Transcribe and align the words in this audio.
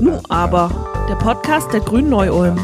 Nu 0.00 0.20
aber, 0.28 1.06
der 1.08 1.16
Podcast 1.16 1.72
der 1.72 1.80
Grünen 1.80 2.10
Neu-Ulm. 2.10 2.58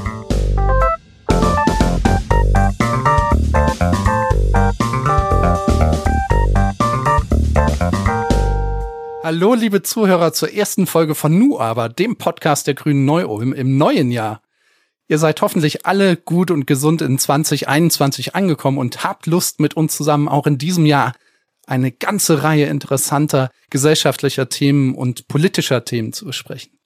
Hallo, 9.23 9.55
liebe 9.55 9.83
Zuhörer, 9.83 10.33
zur 10.33 10.53
ersten 10.53 10.87
Folge 10.87 11.15
von 11.15 11.39
Nu 11.39 11.59
aber, 11.59 11.89
dem 11.89 12.17
Podcast 12.17 12.67
der 12.67 12.75
Grünen 12.75 13.05
Neu-Ulm 13.05 13.53
im 13.53 13.77
neuen 13.77 14.11
Jahr. 14.11 14.43
Ihr 15.09 15.19
seid 15.19 15.43
hoffentlich 15.43 15.87
alle 15.87 16.17
gut 16.17 16.51
und 16.51 16.67
gesund 16.67 17.03
in 17.03 17.19
2021 17.19 18.35
angekommen 18.35 18.79
und 18.79 19.03
habt 19.03 19.27
Lust, 19.27 19.61
mit 19.61 19.75
uns 19.75 19.97
zusammen 19.97 20.29
auch 20.29 20.47
in 20.47 20.59
diesem 20.59 20.87
Jahr 20.87 21.15
eine 21.67 21.93
ganze 21.93 22.43
Reihe 22.43 22.67
interessanter 22.67 23.51
gesellschaftlicher 23.71 24.49
Themen 24.49 24.95
und 24.95 25.29
politischer 25.29 25.85
Themen 25.85 26.13
zu 26.13 26.25
besprechen. 26.25 26.79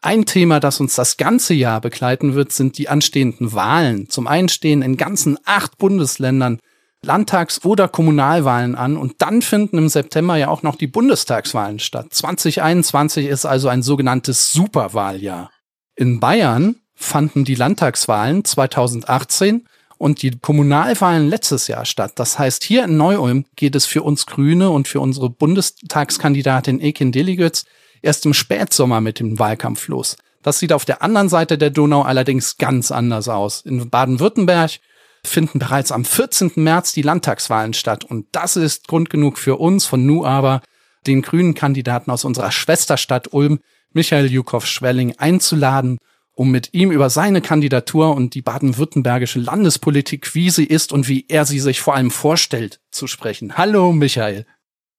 Ein 0.00 0.26
Thema, 0.26 0.60
das 0.60 0.78
uns 0.80 0.94
das 0.94 1.16
ganze 1.16 1.54
Jahr 1.54 1.80
begleiten 1.80 2.34
wird, 2.34 2.52
sind 2.52 2.78
die 2.78 2.88
anstehenden 2.88 3.52
Wahlen. 3.52 4.08
Zum 4.08 4.28
einen 4.28 4.48
stehen 4.48 4.82
in 4.82 4.96
ganzen 4.96 5.38
acht 5.44 5.76
Bundesländern 5.78 6.60
Landtags- 7.04 7.64
oder 7.64 7.88
Kommunalwahlen 7.88 8.74
an 8.74 8.96
und 8.96 9.16
dann 9.18 9.42
finden 9.42 9.78
im 9.78 9.88
September 9.88 10.36
ja 10.36 10.48
auch 10.48 10.62
noch 10.62 10.76
die 10.76 10.86
Bundestagswahlen 10.88 11.78
statt. 11.78 12.08
2021 12.10 13.26
ist 13.26 13.44
also 13.44 13.68
ein 13.68 13.82
sogenanntes 13.82 14.52
Superwahljahr. 14.52 15.50
In 15.94 16.20
Bayern 16.20 16.76
fanden 16.94 17.44
die 17.44 17.54
Landtagswahlen 17.54 18.44
2018 18.44 19.66
und 19.98 20.22
die 20.22 20.30
Kommunalwahlen 20.30 21.28
letztes 21.28 21.66
Jahr 21.66 21.84
statt. 21.84 22.12
Das 22.16 22.38
heißt, 22.38 22.64
hier 22.64 22.84
in 22.84 22.96
Neu-Ulm 22.96 23.44
geht 23.56 23.74
es 23.74 23.84
für 23.84 24.02
uns 24.02 24.26
Grüne 24.26 24.70
und 24.70 24.88
für 24.88 25.00
unsere 25.00 25.28
Bundestagskandidatin 25.28 26.80
Ekin 26.80 27.12
Deligötz 27.12 27.66
erst 28.00 28.24
im 28.24 28.34
Spätsommer 28.34 29.00
mit 29.00 29.18
dem 29.18 29.38
Wahlkampf 29.38 29.88
los. 29.88 30.16
Das 30.42 30.60
sieht 30.60 30.72
auf 30.72 30.84
der 30.84 31.02
anderen 31.02 31.28
Seite 31.28 31.58
der 31.58 31.70
Donau 31.70 32.02
allerdings 32.02 32.58
ganz 32.58 32.92
anders 32.92 33.28
aus. 33.28 33.62
In 33.62 33.90
Baden-Württemberg 33.90 34.78
finden 35.24 35.58
bereits 35.58 35.90
am 35.90 36.04
14. 36.04 36.52
März 36.56 36.92
die 36.92 37.02
Landtagswahlen 37.02 37.74
statt. 37.74 38.04
Und 38.04 38.26
das 38.32 38.56
ist 38.56 38.86
Grund 38.86 39.10
genug 39.10 39.36
für 39.36 39.56
uns 39.56 39.84
von 39.84 40.06
Nu 40.06 40.24
aber, 40.24 40.62
den 41.06 41.22
grünen 41.22 41.54
Kandidaten 41.54 42.10
aus 42.10 42.24
unserer 42.24 42.52
Schwesterstadt 42.52 43.32
Ulm, 43.32 43.60
Michael 43.92 44.30
Jukow-Schwelling, 44.30 45.14
einzuladen 45.18 45.98
um 46.38 46.52
mit 46.52 46.72
ihm 46.72 46.92
über 46.92 47.10
seine 47.10 47.40
Kandidatur 47.40 48.14
und 48.14 48.34
die 48.34 48.42
baden-württembergische 48.42 49.40
Landespolitik, 49.40 50.36
wie 50.36 50.50
sie 50.50 50.64
ist 50.64 50.92
und 50.92 51.08
wie 51.08 51.24
er 51.28 51.44
sie 51.44 51.58
sich 51.58 51.80
vor 51.80 51.96
allem 51.96 52.12
vorstellt, 52.12 52.78
zu 52.92 53.08
sprechen. 53.08 53.56
Hallo, 53.58 53.90
Michael. 53.90 54.46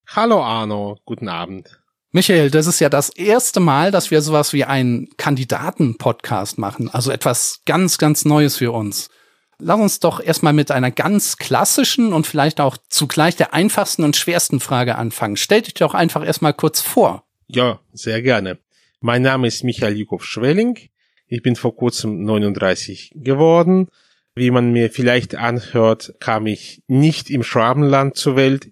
Hallo, 0.06 0.44
Arno. 0.44 0.98
Guten 1.06 1.30
Abend. 1.30 1.80
Michael, 2.12 2.52
das 2.52 2.68
ist 2.68 2.82
ja 2.82 2.90
das 2.90 3.10
erste 3.10 3.62
Mal, 3.62 3.90
dass 3.92 4.12
wir 4.12 4.22
sowas 4.22 4.52
wie 4.52 4.66
einen 4.66 5.08
Kandidaten-Podcast 5.16 6.58
machen. 6.58 6.90
Also 6.90 7.10
etwas 7.10 7.62
ganz, 7.66 7.98
ganz 7.98 8.26
Neues 8.26 8.58
für 8.58 8.74
uns. 8.74 9.10
Lass 9.60 9.80
uns 9.80 10.00
doch 10.02 10.20
erstmal 10.20 10.52
mit 10.52 10.72
einer 10.72 10.92
ganz 10.92 11.38
klassischen 11.38 12.12
und 12.12 12.28
vielleicht 12.28 12.60
auch 12.60 12.76
zugleich 12.90 13.38
der 13.38 13.54
einfachsten 13.54 14.04
und 14.04 14.18
schwersten 14.18 14.60
Frage 14.60 14.98
anfangen. 14.98 15.38
Stell 15.38 15.62
dich 15.62 15.76
doch 15.76 15.94
einfach 15.94 16.26
erstmal 16.26 16.54
kurz 16.54 16.82
vor. 16.82 17.24
Ja, 17.48 17.80
sehr 17.94 18.22
gerne. 18.22 18.60
Mein 19.00 19.22
Name 19.22 19.48
ist 19.48 19.64
Michael 19.64 19.96
Jukow-Schwelling. 19.96 20.90
Ich 21.32 21.44
bin 21.44 21.56
vor 21.56 21.76
kurzem 21.76 22.24
39 22.24 23.12
geworden. 23.16 23.88
Wie 24.34 24.50
man 24.50 24.72
mir 24.72 24.90
vielleicht 24.90 25.36
anhört, 25.36 26.16
kam 26.20 26.48
ich 26.48 26.82
nicht 26.88 27.30
im 27.30 27.44
Schwabenland 27.44 28.16
zur 28.16 28.36
Welt. 28.36 28.72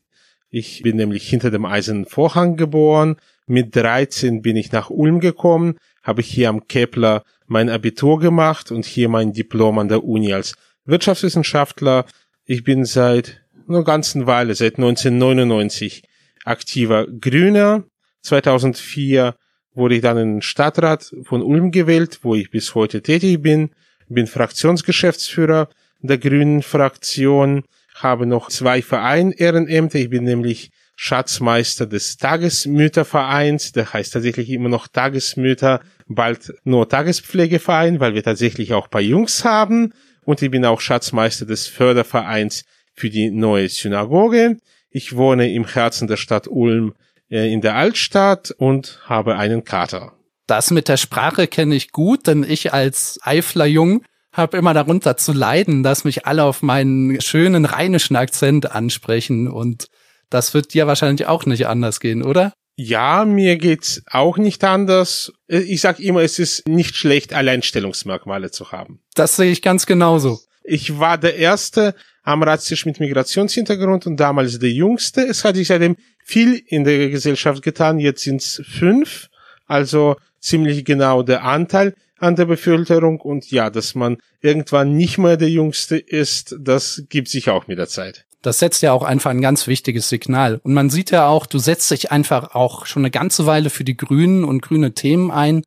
Ich 0.49 0.81
bin 0.81 0.97
nämlich 0.97 1.29
hinter 1.29 1.51
dem 1.51 1.65
Eisernen 1.65 2.05
Vorhang 2.05 2.57
geboren. 2.57 3.17
Mit 3.45 3.75
13 3.75 4.41
bin 4.41 4.57
ich 4.57 4.71
nach 4.71 4.89
Ulm 4.89 5.19
gekommen, 5.19 5.77
habe 6.01 6.23
hier 6.23 6.49
am 6.49 6.67
Kepler 6.67 7.23
mein 7.45 7.69
Abitur 7.69 8.19
gemacht 8.19 8.71
und 8.71 8.85
hier 8.85 9.07
mein 9.07 9.33
Diplom 9.33 9.77
an 9.77 9.87
der 9.87 10.03
Uni 10.03 10.33
als 10.33 10.55
Wirtschaftswissenschaftler. 10.85 12.05
Ich 12.45 12.63
bin 12.63 12.85
seit 12.85 13.41
einer 13.67 13.83
ganzen 13.83 14.25
Weile, 14.25 14.55
seit 14.55 14.77
1999 14.77 16.03
aktiver 16.43 17.05
Grüner. 17.05 17.83
2004 18.21 19.35
wurde 19.77 19.95
ich 19.95 20.01
dann 20.01 20.17
in 20.17 20.33
den 20.35 20.41
Stadtrat 20.41 21.13
von 21.23 21.41
Ulm 21.41 21.71
gewählt, 21.71 22.19
wo 22.23 22.35
ich 22.35 22.49
bis 22.49 22.75
heute 22.75 23.01
tätig 23.01 23.41
bin, 23.41 23.69
bin 24.09 24.27
Fraktionsgeschäftsführer 24.27 25.69
der 26.01 26.17
Grünen 26.17 26.63
Fraktion, 26.63 27.63
habe 27.95 28.25
noch 28.25 28.49
zwei 28.49 28.81
Verein 28.81 29.31
Ehrenämter, 29.31 29.99
ich 29.99 30.09
bin 30.09 30.23
nämlich 30.23 30.71
Schatzmeister 30.95 31.85
des 31.85 32.17
Tagesmüttervereins, 32.17 33.71
der 33.71 33.93
heißt 33.93 34.13
tatsächlich 34.13 34.49
immer 34.49 34.69
noch 34.69 34.87
Tagesmütter, 34.87 35.81
bald 36.07 36.53
nur 36.63 36.89
Tagespflegeverein, 36.89 37.99
weil 37.99 38.15
wir 38.15 38.23
tatsächlich 38.23 38.73
auch 38.73 38.89
paar 38.89 39.01
Jungs 39.01 39.45
haben. 39.45 39.93
Und 40.25 40.41
ich 40.41 40.49
bin 40.49 40.65
auch 40.65 40.81
Schatzmeister 40.81 41.45
des 41.45 41.67
Fördervereins 41.67 42.65
für 42.95 43.11
die 43.11 43.29
neue 43.29 43.69
Synagoge. 43.69 44.57
Ich 44.89 45.15
wohne 45.15 45.53
im 45.53 45.67
Herzen 45.67 46.07
der 46.07 46.17
Stadt 46.17 46.47
Ulm 46.47 46.95
in 47.29 47.61
der 47.61 47.75
Altstadt 47.75 48.51
und 48.57 48.99
habe 49.05 49.37
einen 49.37 49.63
Kater. 49.63 50.13
Das 50.47 50.71
mit 50.71 50.87
der 50.87 50.97
Sprache 50.97 51.47
kenne 51.47 51.75
ich 51.75 51.91
gut, 51.91 52.27
denn 52.27 52.45
ich 52.47 52.73
als 52.73 53.19
Eifler 53.21 53.65
Jung 53.65 54.03
habe 54.31 54.57
immer 54.57 54.73
darunter 54.73 55.17
zu 55.17 55.33
leiden, 55.33 55.83
dass 55.83 56.03
mich 56.03 56.25
alle 56.25 56.43
auf 56.43 56.61
meinen 56.61 57.19
schönen 57.21 57.65
rheinischen 57.65 58.15
Akzent 58.15 58.71
ansprechen 58.71 59.47
und 59.47 59.87
das 60.29 60.53
wird 60.53 60.73
dir 60.73 60.87
wahrscheinlich 60.87 61.27
auch 61.27 61.45
nicht 61.45 61.67
anders 61.67 61.99
gehen, 61.99 62.23
oder? 62.23 62.53
Ja, 62.75 63.25
mir 63.25 63.57
geht's 63.57 64.03
auch 64.11 64.37
nicht 64.37 64.63
anders. 64.63 65.33
Äh, 65.47 65.59
ich 65.59 65.81
sag 65.81 65.99
immer, 65.99 66.21
es 66.21 66.37
ist 66.37 66.67
nicht 66.67 66.95
schlecht, 66.95 67.33
Alleinstellungsmerkmale 67.33 68.51
zu 68.51 68.71
haben. 68.71 69.01
Das 69.15 69.35
sehe 69.35 69.51
ich 69.51 69.63
ganz 69.63 69.87
genauso. 69.87 70.39
Ich 70.63 70.99
war 70.99 71.17
der 71.17 71.37
Erste 71.37 71.95
am 72.21 72.43
Ratstisch 72.43 72.85
mit 72.85 72.99
Migrationshintergrund 72.99 74.05
und 74.05 74.17
damals 74.17 74.59
der 74.59 74.69
Jüngste. 74.69 75.21
Es 75.21 75.43
hat 75.43 75.55
sich 75.55 75.69
seitdem 75.69 75.95
viel 76.27 76.61
in 76.67 76.83
der 76.83 77.09
Gesellschaft 77.09 77.63
getan. 77.63 77.99
Jetzt 77.99 78.23
sind's 78.23 78.61
fünf, 78.65 79.29
also 79.65 80.17
ziemlich 80.41 80.83
genau 80.83 81.23
der 81.23 81.43
Anteil 81.43 81.95
an 82.19 82.35
der 82.35 82.45
Bevölkerung. 82.45 83.21
Und 83.21 83.49
ja, 83.49 83.69
dass 83.69 83.95
man 83.95 84.17
irgendwann 84.41 84.95
nicht 84.95 85.17
mehr 85.17 85.37
der 85.37 85.49
Jüngste 85.49 85.97
ist, 85.97 86.55
das 86.59 87.03
gibt 87.07 87.29
sich 87.29 87.49
auch 87.49 87.67
mit 87.67 87.77
der 87.77 87.87
Zeit. 87.87 88.25
Das 88.41 88.59
setzt 88.59 88.83
ja 88.83 88.91
auch 88.91 89.03
einfach 89.03 89.31
ein 89.31 89.41
ganz 89.41 89.67
wichtiges 89.67 90.09
Signal. 90.09 90.59
Und 90.63 90.73
man 90.73 90.89
sieht 90.89 91.11
ja 91.11 91.27
auch, 91.27 91.45
du 91.45 91.59
setzt 91.59 91.89
dich 91.91 92.11
einfach 92.11 92.53
auch 92.53 92.85
schon 92.85 93.01
eine 93.01 93.11
ganze 93.11 93.45
Weile 93.45 93.69
für 93.69 93.83
die 93.83 93.97
Grünen 93.97 94.43
und 94.43 94.61
grüne 94.61 94.93
Themen 94.93 95.31
ein. 95.31 95.63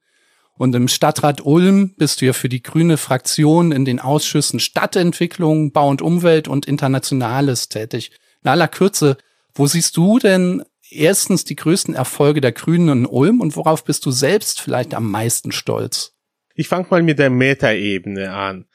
Und 0.56 0.74
im 0.74 0.88
Stadtrat 0.88 1.44
Ulm 1.44 1.94
bist 1.96 2.20
du 2.20 2.26
ja 2.26 2.32
für 2.34 2.50
die 2.50 2.62
grüne 2.62 2.98
Fraktion 2.98 3.72
in 3.72 3.86
den 3.86 3.98
Ausschüssen 3.98 4.60
Stadtentwicklung, 4.60 5.72
Bau 5.72 5.88
und 5.88 6.02
Umwelt 6.02 6.48
und 6.48 6.66
Internationales 6.66 7.70
tätig. 7.70 8.12
In 8.44 8.50
aller 8.50 8.68
Kürze, 8.68 9.16
wo 9.54 9.66
siehst 9.66 9.96
du 9.96 10.18
denn 10.18 10.62
erstens 10.90 11.44
die 11.44 11.56
größten 11.56 11.94
Erfolge 11.94 12.40
der 12.40 12.52
Grünen 12.52 12.88
in 12.88 13.06
Ulm 13.06 13.40
und 13.40 13.56
worauf 13.56 13.84
bist 13.84 14.04
du 14.06 14.10
selbst 14.10 14.60
vielleicht 14.60 14.94
am 14.94 15.10
meisten 15.10 15.52
stolz? 15.52 16.14
Ich 16.54 16.68
fange 16.68 16.86
mal 16.90 17.02
mit 17.02 17.18
der 17.18 17.30
Metaebene 17.30 18.32
an. 18.32 18.66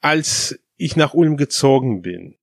Als 0.00 0.58
ich 0.76 0.96
nach 0.96 1.14
Ulm 1.14 1.36
gezogen 1.36 2.02
bin, 2.02 2.36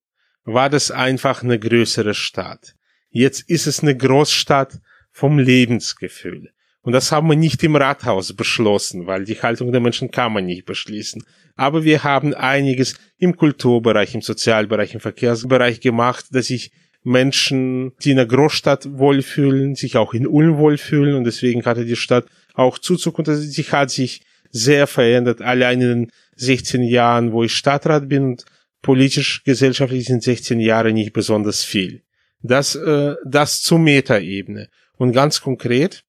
war 0.44 0.70
das 0.70 0.92
einfach 0.92 1.44
eine 1.44 1.60
größere 1.60 2.14
Stadt. 2.14 2.76
Jetzt 3.10 3.50
ist 3.50 3.68
es 3.68 3.82
eine 3.82 3.96
Großstadt 3.96 4.80
vom 5.12 5.40
Lebensgefühl. 5.40 6.52
Und 6.84 6.94
das 6.94 7.12
haben 7.12 7.28
wir 7.28 7.36
nicht 7.36 7.62
im 7.64 7.76
Rathaus 7.76 8.34
beschlossen, 8.34 9.06
weil 9.06 9.26
die 9.26 9.40
Haltung 9.40 9.72
der 9.72 9.82
Menschen 9.82 10.10
kann 10.10 10.34
man 10.34 10.46
nicht 10.46 10.66
beschließen. 10.66 11.24
Aber 11.56 11.84
wir 11.84 12.04
haben 12.04 12.34
einiges 12.34 12.96
im 13.18 13.38
Kulturbereich, 13.38 14.16
im 14.16 14.22
Sozialbereich, 14.22 14.96
im 14.96 15.00
Verkehrsbereich 15.00 15.80
gemacht, 15.80 16.26
dass 16.32 16.48
sich 16.48 16.72
Menschen, 17.04 17.94
die 18.04 18.12
in 18.12 18.18
der 18.18 18.28
Großstadt 18.28 18.98
wohlfühlen, 18.98 19.76
sich 19.76 19.98
auch 19.98 20.14
in 20.14 20.28
Ulm 20.28 20.58
wohlfühlen 20.58 21.16
und 21.16 21.24
deswegen 21.24 21.66
hatte 21.66 21.86
die 21.86 21.96
Stadt 21.96 22.26
auch 22.54 22.78
Zuzug 22.78 23.18
und 23.20 23.26
sie 23.26 23.64
hat 23.64 23.90
sich 23.90 24.22
sehr 24.52 24.86
verändert. 24.88 25.42
Allein 25.42 25.82
in 25.82 25.88
den 25.88 26.12
16 26.36 26.84
Jahren, 26.84 27.32
wo 27.32 27.44
ich 27.44 27.54
Stadtrat 27.54 28.10
bin 28.10 28.24
und 28.24 28.46
politisch, 28.82 29.44
gesellschaftlich 29.44 30.06
sind 30.06 30.24
16 30.24 30.60
Jahre 30.60 30.94
nicht 30.94 31.14
besonders 31.14 31.64
viel. 31.64 32.04
Das, 32.42 32.76
äh, 32.76 33.16
das 33.26 33.62
zur 33.62 33.80
Metaebene. 33.80 34.70
Und 34.98 35.14
ganz 35.14 35.42
konkret, 35.42 36.04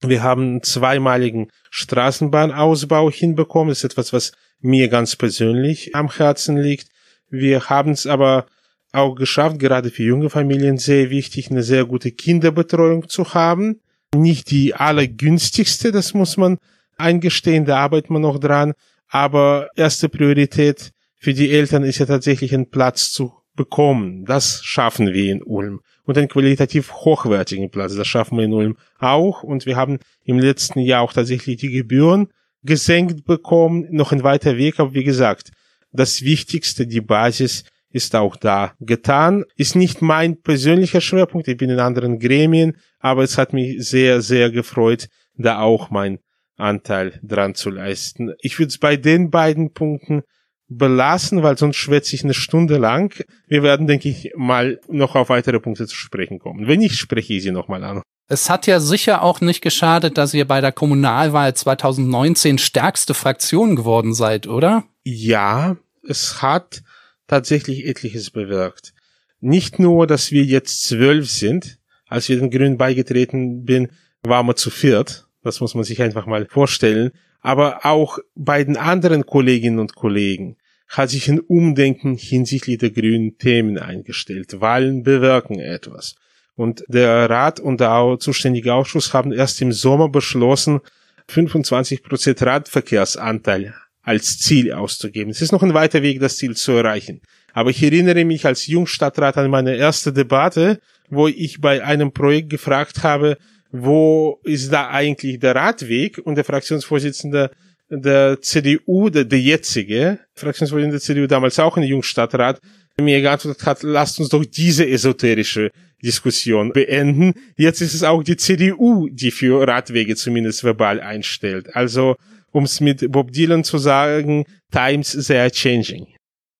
wir 0.00 0.22
haben 0.22 0.42
einen 0.42 0.62
zweimaligen 0.62 1.50
Straßenbahnausbau 1.70 3.10
hinbekommen. 3.10 3.70
Das 3.70 3.78
ist 3.78 3.92
etwas, 3.92 4.12
was 4.12 4.32
mir 4.60 4.88
ganz 4.88 5.16
persönlich 5.16 5.94
am 5.94 6.10
Herzen 6.10 6.56
liegt. 6.56 6.88
Wir 7.28 7.68
haben 7.68 7.92
es 7.92 8.06
aber 8.06 8.46
auch 8.92 9.14
geschafft, 9.14 9.58
gerade 9.58 9.90
für 9.90 10.02
junge 10.02 10.30
Familien 10.30 10.78
sehr 10.78 11.10
wichtig, 11.10 11.50
eine 11.50 11.62
sehr 11.62 11.86
gute 11.86 12.12
Kinderbetreuung 12.12 13.08
zu 13.08 13.34
haben. 13.34 13.80
Nicht 14.14 14.50
die 14.50 14.74
allergünstigste, 14.74 15.90
das 15.90 16.12
muss 16.12 16.36
man 16.36 16.58
eingestehen, 16.98 17.64
da 17.64 17.78
arbeitet 17.78 18.10
man 18.10 18.22
noch 18.22 18.38
dran. 18.38 18.74
Aber 19.08 19.68
erste 19.76 20.08
Priorität 20.08 20.92
für 21.16 21.34
die 21.34 21.50
Eltern 21.50 21.82
ist 21.82 21.98
ja 21.98 22.06
tatsächlich 22.06 22.54
einen 22.54 22.70
Platz 22.70 23.12
zu 23.12 23.32
bekommen. 23.54 24.24
Das 24.24 24.62
schaffen 24.64 25.12
wir 25.12 25.32
in 25.32 25.42
Ulm. 25.42 25.80
und 26.04 26.18
einen 26.18 26.28
qualitativ 26.28 26.92
hochwertigen 26.92 27.70
Platz. 27.70 27.94
Das 27.94 28.08
schaffen 28.08 28.36
wir 28.36 28.44
in 28.44 28.52
Ulm 28.52 28.76
auch 28.98 29.42
und 29.42 29.66
wir 29.66 29.76
haben 29.76 29.98
im 30.24 30.38
letzten 30.38 30.80
Jahr 30.80 31.02
auch 31.02 31.12
tatsächlich 31.12 31.58
die 31.58 31.70
Gebühren 31.70 32.28
gesenkt 32.64 33.24
bekommen. 33.24 33.86
Noch 33.90 34.12
ein 34.12 34.24
weiter 34.24 34.56
Weg, 34.56 34.80
aber 34.80 34.94
wie 34.94 35.04
gesagt, 35.04 35.52
das 35.92 36.22
Wichtigste, 36.22 36.86
die 36.86 37.00
Basis 37.00 37.64
ist 37.92 38.14
auch 38.14 38.36
da 38.36 38.72
getan. 38.80 39.44
Ist 39.56 39.76
nicht 39.76 40.02
mein 40.02 40.40
persönlicher 40.40 41.00
Schwerpunkt, 41.00 41.48
ich 41.48 41.56
bin 41.56 41.70
in 41.70 41.80
anderen 41.80 42.18
Gremien, 42.18 42.76
aber 42.98 43.22
es 43.22 43.38
hat 43.38 43.52
mich 43.52 43.76
sehr, 43.86 44.22
sehr 44.22 44.50
gefreut, 44.50 45.08
da 45.36 45.60
auch 45.60 45.90
mein 45.90 46.18
Anteil 46.56 47.18
dran 47.22 47.54
zu 47.54 47.70
leisten. 47.70 48.34
Ich 48.40 48.58
würde 48.58 48.68
es 48.68 48.78
bei 48.78 48.96
den 48.96 49.30
beiden 49.30 49.72
Punkten 49.72 50.22
belassen, 50.68 51.42
weil 51.42 51.58
sonst 51.58 51.76
schwätze 51.76 52.14
ich 52.14 52.24
eine 52.24 52.34
Stunde 52.34 52.78
lang. 52.78 53.14
Wir 53.46 53.62
werden, 53.62 53.86
denke 53.86 54.08
ich, 54.08 54.32
mal 54.36 54.80
noch 54.88 55.14
auf 55.14 55.28
weitere 55.28 55.60
Punkte 55.60 55.86
zu 55.86 55.96
sprechen 55.96 56.38
kommen. 56.38 56.66
Wenn 56.66 56.80
nicht, 56.80 56.96
spreche 56.96 57.34
ich 57.34 57.42
sie 57.42 57.50
nochmal 57.50 57.84
an. 57.84 58.02
Es 58.28 58.48
hat 58.48 58.66
ja 58.66 58.80
sicher 58.80 59.22
auch 59.22 59.40
nicht 59.40 59.60
geschadet, 59.60 60.16
dass 60.16 60.32
ihr 60.32 60.46
bei 60.46 60.60
der 60.60 60.72
Kommunalwahl 60.72 61.54
2019 61.54 62.58
stärkste 62.58 63.12
Fraktion 63.12 63.76
geworden 63.76 64.14
seid, 64.14 64.46
oder? 64.46 64.84
Ja, 65.04 65.76
es 66.08 66.40
hat 66.40 66.82
tatsächlich 67.26 67.86
etliches 67.86 68.30
bewirkt. 68.30 68.92
Nicht 69.40 69.78
nur, 69.78 70.06
dass 70.06 70.30
wir 70.30 70.44
jetzt 70.44 70.84
zwölf 70.84 71.30
sind. 71.30 71.78
Als 72.06 72.28
wir 72.28 72.38
den 72.38 72.50
Grünen 72.50 72.78
beigetreten 72.78 73.64
bin, 73.64 73.88
waren 74.22 74.46
wir 74.46 74.56
zu 74.56 74.70
viert. 74.70 75.26
Das 75.42 75.60
muss 75.60 75.74
man 75.74 75.84
sich 75.84 76.00
einfach 76.02 76.26
mal 76.26 76.46
vorstellen. 76.46 77.10
Aber 77.40 77.84
auch 77.84 78.18
bei 78.34 78.62
den 78.62 78.76
anderen 78.76 79.26
Kolleginnen 79.26 79.78
und 79.80 79.94
Kollegen 79.94 80.56
hat 80.88 81.10
sich 81.10 81.28
ein 81.28 81.40
Umdenken 81.40 82.14
hinsichtlich 82.14 82.78
der 82.78 82.90
grünen 82.90 83.38
Themen 83.38 83.78
eingestellt. 83.78 84.60
Wahlen 84.60 85.02
bewirken 85.02 85.58
etwas. 85.58 86.14
Und 86.54 86.84
der 86.86 87.30
Rat 87.30 87.60
und 87.60 87.80
der 87.80 88.18
zuständige 88.20 88.74
Ausschuss 88.74 89.14
haben 89.14 89.32
erst 89.32 89.60
im 89.62 89.72
Sommer 89.72 90.08
beschlossen, 90.08 90.80
25 91.28 92.02
Prozent 92.02 92.42
Radverkehrsanteil 92.42 93.74
als 94.02 94.38
Ziel 94.38 94.72
auszugeben. 94.72 95.30
Es 95.30 95.42
ist 95.42 95.52
noch 95.52 95.62
ein 95.62 95.74
weiter 95.74 96.02
Weg, 96.02 96.20
das 96.20 96.36
Ziel 96.36 96.56
zu 96.56 96.72
erreichen. 96.72 97.20
Aber 97.52 97.70
ich 97.70 97.82
erinnere 97.82 98.24
mich 98.24 98.44
als 98.46 98.66
Jungstadtrat 98.66 99.36
an 99.36 99.50
meine 99.50 99.76
erste 99.76 100.12
Debatte, 100.12 100.80
wo 101.08 101.28
ich 101.28 101.60
bei 101.60 101.84
einem 101.84 102.12
Projekt 102.12 102.50
gefragt 102.50 103.02
habe, 103.02 103.36
wo 103.70 104.40
ist 104.44 104.72
da 104.72 104.90
eigentlich 104.90 105.38
der 105.38 105.54
Radweg? 105.54 106.18
Und 106.18 106.34
der 106.34 106.44
Fraktionsvorsitzende 106.44 107.50
der 107.88 108.40
CDU, 108.40 109.10
der, 109.10 109.24
der 109.24 109.40
jetzige 109.40 110.18
Fraktionsvorsitzende 110.34 110.96
der 110.96 111.00
CDU, 111.00 111.26
damals 111.26 111.58
auch 111.58 111.76
in 111.76 111.82
Jungstadtrat, 111.84 112.60
mir 113.00 113.20
geantwortet 113.20 113.64
hat, 113.64 113.82
lasst 113.82 114.20
uns 114.20 114.28
doch 114.28 114.44
diese 114.44 114.86
esoterische 114.86 115.70
Diskussion 116.02 116.72
beenden. 116.72 117.34
Jetzt 117.56 117.80
ist 117.80 117.94
es 117.94 118.02
auch 118.02 118.22
die 118.22 118.36
CDU, 118.36 119.08
die 119.10 119.30
für 119.30 119.66
Radwege 119.66 120.16
zumindest 120.16 120.64
verbal 120.64 121.00
einstellt. 121.00 121.74
Also, 121.74 122.16
um 122.52 122.64
es 122.64 122.80
mit 122.80 123.10
Bob 123.10 123.32
Dylan 123.32 123.64
zu 123.64 123.78
sagen, 123.78 124.44
times 124.70 125.12
they 125.26 125.38
are 125.38 125.50
changing. 125.50 126.06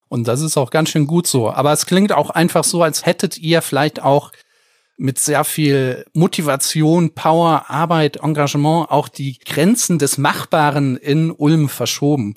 Und 0.08 0.28
das 0.28 0.42
ist 0.42 0.58
auch 0.58 0.70
ganz 0.70 0.90
schön 0.90 1.06
gut 1.06 1.26
so. 1.26 1.50
Aber 1.50 1.72
es 1.72 1.86
klingt 1.86 2.12
auch 2.12 2.30
einfach 2.30 2.64
so, 2.64 2.82
als 2.82 3.06
hättet 3.06 3.38
ihr 3.38 3.62
vielleicht 3.62 4.02
auch 4.02 4.32
mit 4.98 5.18
sehr 5.18 5.44
viel 5.44 6.04
Motivation, 6.12 7.14
Power, 7.14 7.70
Arbeit, 7.70 8.18
Engagement 8.18 8.90
auch 8.90 9.08
die 9.08 9.38
Grenzen 9.38 9.98
des 9.98 10.18
Machbaren 10.18 10.96
in 10.96 11.30
Ulm 11.30 11.68
verschoben. 11.68 12.34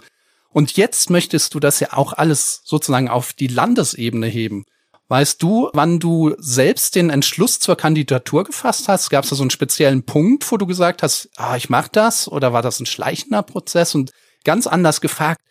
Und 0.50 0.78
jetzt 0.78 1.10
möchtest 1.10 1.54
du 1.54 1.60
das 1.60 1.82
ja 1.82 1.92
auch 1.92 2.14
alles 2.14 2.62
sozusagen 2.64 3.10
auf 3.10 3.34
die 3.34 3.48
Landesebene 3.48 4.28
heben. 4.28 4.64
Weißt 5.08 5.42
du, 5.44 5.70
wann 5.74 6.00
du 6.00 6.36
selbst 6.40 6.96
den 6.96 7.12
Entschluss 7.12 7.60
zur 7.60 7.78
Kandidatur 7.78 8.44
gefasst 8.44 8.88
hast? 8.88 9.10
Gab 9.12 9.24
es 9.24 9.30
da 9.30 9.36
so 9.36 9.44
einen 9.44 9.52
speziellen 9.52 10.04
Punkt, 10.04 10.52
wo 10.52 10.58
du 10.58 10.66
gesagt 10.66 11.04
hast, 11.04 11.30
ah, 11.36 11.56
ich 11.56 11.70
mach 11.70 11.88
das? 11.88 12.28
Oder 12.28 12.54
war 12.54 12.64
das 12.64 12.80
ein 12.80 12.88
schleichender 12.88 13.44
Prozess? 13.44 13.94
Und 13.94 14.12
ganz 14.44 14.66
anders 14.66 15.02
gefragt, 15.02 15.42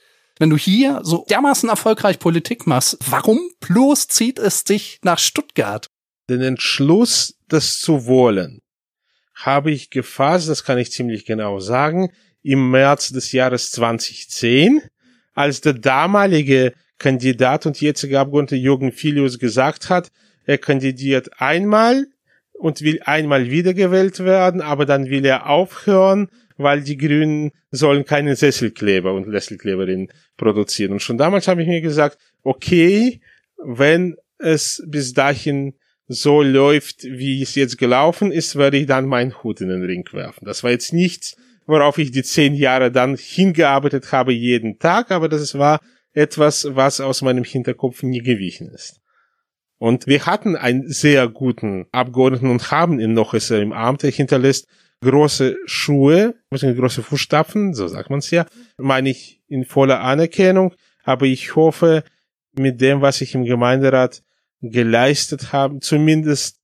wenn 0.40 0.50
du 0.50 0.56
hier 0.56 1.00
so 1.04 1.24
dermaßen 1.30 1.68
erfolgreich 1.68 2.18
Politik 2.18 2.66
machst, 2.66 2.98
warum 3.08 3.48
bloß 3.60 4.08
zieht 4.08 4.40
es 4.40 4.64
dich 4.64 4.98
nach 5.02 5.20
Stuttgart? 5.20 5.88
Den 6.28 6.40
Entschluss, 6.40 7.34
das 7.46 7.78
zu 7.78 8.06
wollen, 8.06 8.60
habe 9.34 9.70
ich 9.70 9.90
gefasst, 9.90 10.48
das 10.48 10.64
kann 10.64 10.78
ich 10.78 10.90
ziemlich 10.90 11.26
genau 11.26 11.60
sagen, 11.60 12.10
im 12.42 12.70
März 12.70 13.10
des 13.10 13.30
Jahres 13.30 13.70
2010, 13.70 14.82
als 15.34 15.60
der 15.60 15.74
damalige 15.74 16.72
Kandidat 16.98 17.66
und 17.66 17.80
jetzige 17.80 18.20
Abgeordnete 18.20 18.56
Jürgen 18.56 18.92
Filius 18.92 19.38
gesagt 19.38 19.90
hat, 19.90 20.10
er 20.46 20.58
kandidiert 20.58 21.40
einmal 21.40 22.06
und 22.52 22.82
will 22.82 23.00
einmal 23.04 23.50
wiedergewählt 23.50 24.20
werden, 24.20 24.60
aber 24.60 24.86
dann 24.86 25.06
will 25.06 25.24
er 25.24 25.48
aufhören, 25.48 26.28
weil 26.56 26.82
die 26.82 26.96
Grünen 26.96 27.50
sollen 27.70 28.04
keine 28.04 28.36
Sesselkleber 28.36 29.12
und 29.12 29.30
Sesselkleberinnen 29.30 30.08
produzieren. 30.36 30.92
Und 30.92 31.02
schon 31.02 31.18
damals 31.18 31.48
habe 31.48 31.62
ich 31.62 31.68
mir 31.68 31.80
gesagt, 31.80 32.18
okay, 32.42 33.20
wenn 33.58 34.16
es 34.38 34.82
bis 34.86 35.12
dahin 35.14 35.74
so 36.06 36.42
läuft, 36.42 37.04
wie 37.04 37.42
es 37.42 37.54
jetzt 37.54 37.78
gelaufen 37.78 38.30
ist, 38.30 38.56
werde 38.56 38.76
ich 38.76 38.86
dann 38.86 39.06
meinen 39.06 39.42
Hut 39.42 39.60
in 39.60 39.68
den 39.68 39.82
Ring 39.82 40.06
werfen. 40.12 40.44
Das 40.44 40.62
war 40.62 40.70
jetzt 40.70 40.92
nichts, 40.92 41.36
worauf 41.66 41.98
ich 41.98 42.10
die 42.10 42.22
zehn 42.22 42.54
Jahre 42.54 42.92
dann 42.92 43.16
hingearbeitet 43.16 44.12
habe 44.12 44.32
jeden 44.32 44.78
Tag, 44.78 45.10
aber 45.10 45.28
das 45.28 45.58
war 45.58 45.80
etwas, 46.14 46.66
was 46.70 47.00
aus 47.00 47.22
meinem 47.22 47.44
Hinterkopf 47.44 48.02
nie 48.02 48.22
gewichen 48.22 48.70
ist. 48.70 49.00
Und 49.78 50.06
wir 50.06 50.24
hatten 50.24 50.56
einen 50.56 50.88
sehr 50.88 51.28
guten 51.28 51.86
Abgeordneten 51.92 52.48
und 52.48 52.70
haben 52.70 53.00
ihn 53.00 53.12
noch 53.12 53.34
ist 53.34 53.50
er 53.50 53.60
im 53.60 53.72
Amt. 53.72 54.04
Er 54.04 54.10
hinterlässt 54.10 54.66
große 55.02 55.56
Schuhe, 55.66 56.34
große 56.50 57.02
Fußstapfen, 57.02 57.74
so 57.74 57.88
sagt 57.88 58.08
man 58.08 58.20
es 58.20 58.30
ja, 58.30 58.46
meine 58.78 59.10
ich 59.10 59.42
in 59.48 59.64
voller 59.64 60.00
Anerkennung. 60.00 60.74
Aber 61.02 61.26
ich 61.26 61.54
hoffe, 61.56 62.04
mit 62.56 62.80
dem, 62.80 63.02
was 63.02 63.20
ich 63.20 63.34
im 63.34 63.44
Gemeinderat 63.44 64.22
geleistet 64.62 65.52
habe, 65.52 65.80
zumindest 65.80 66.60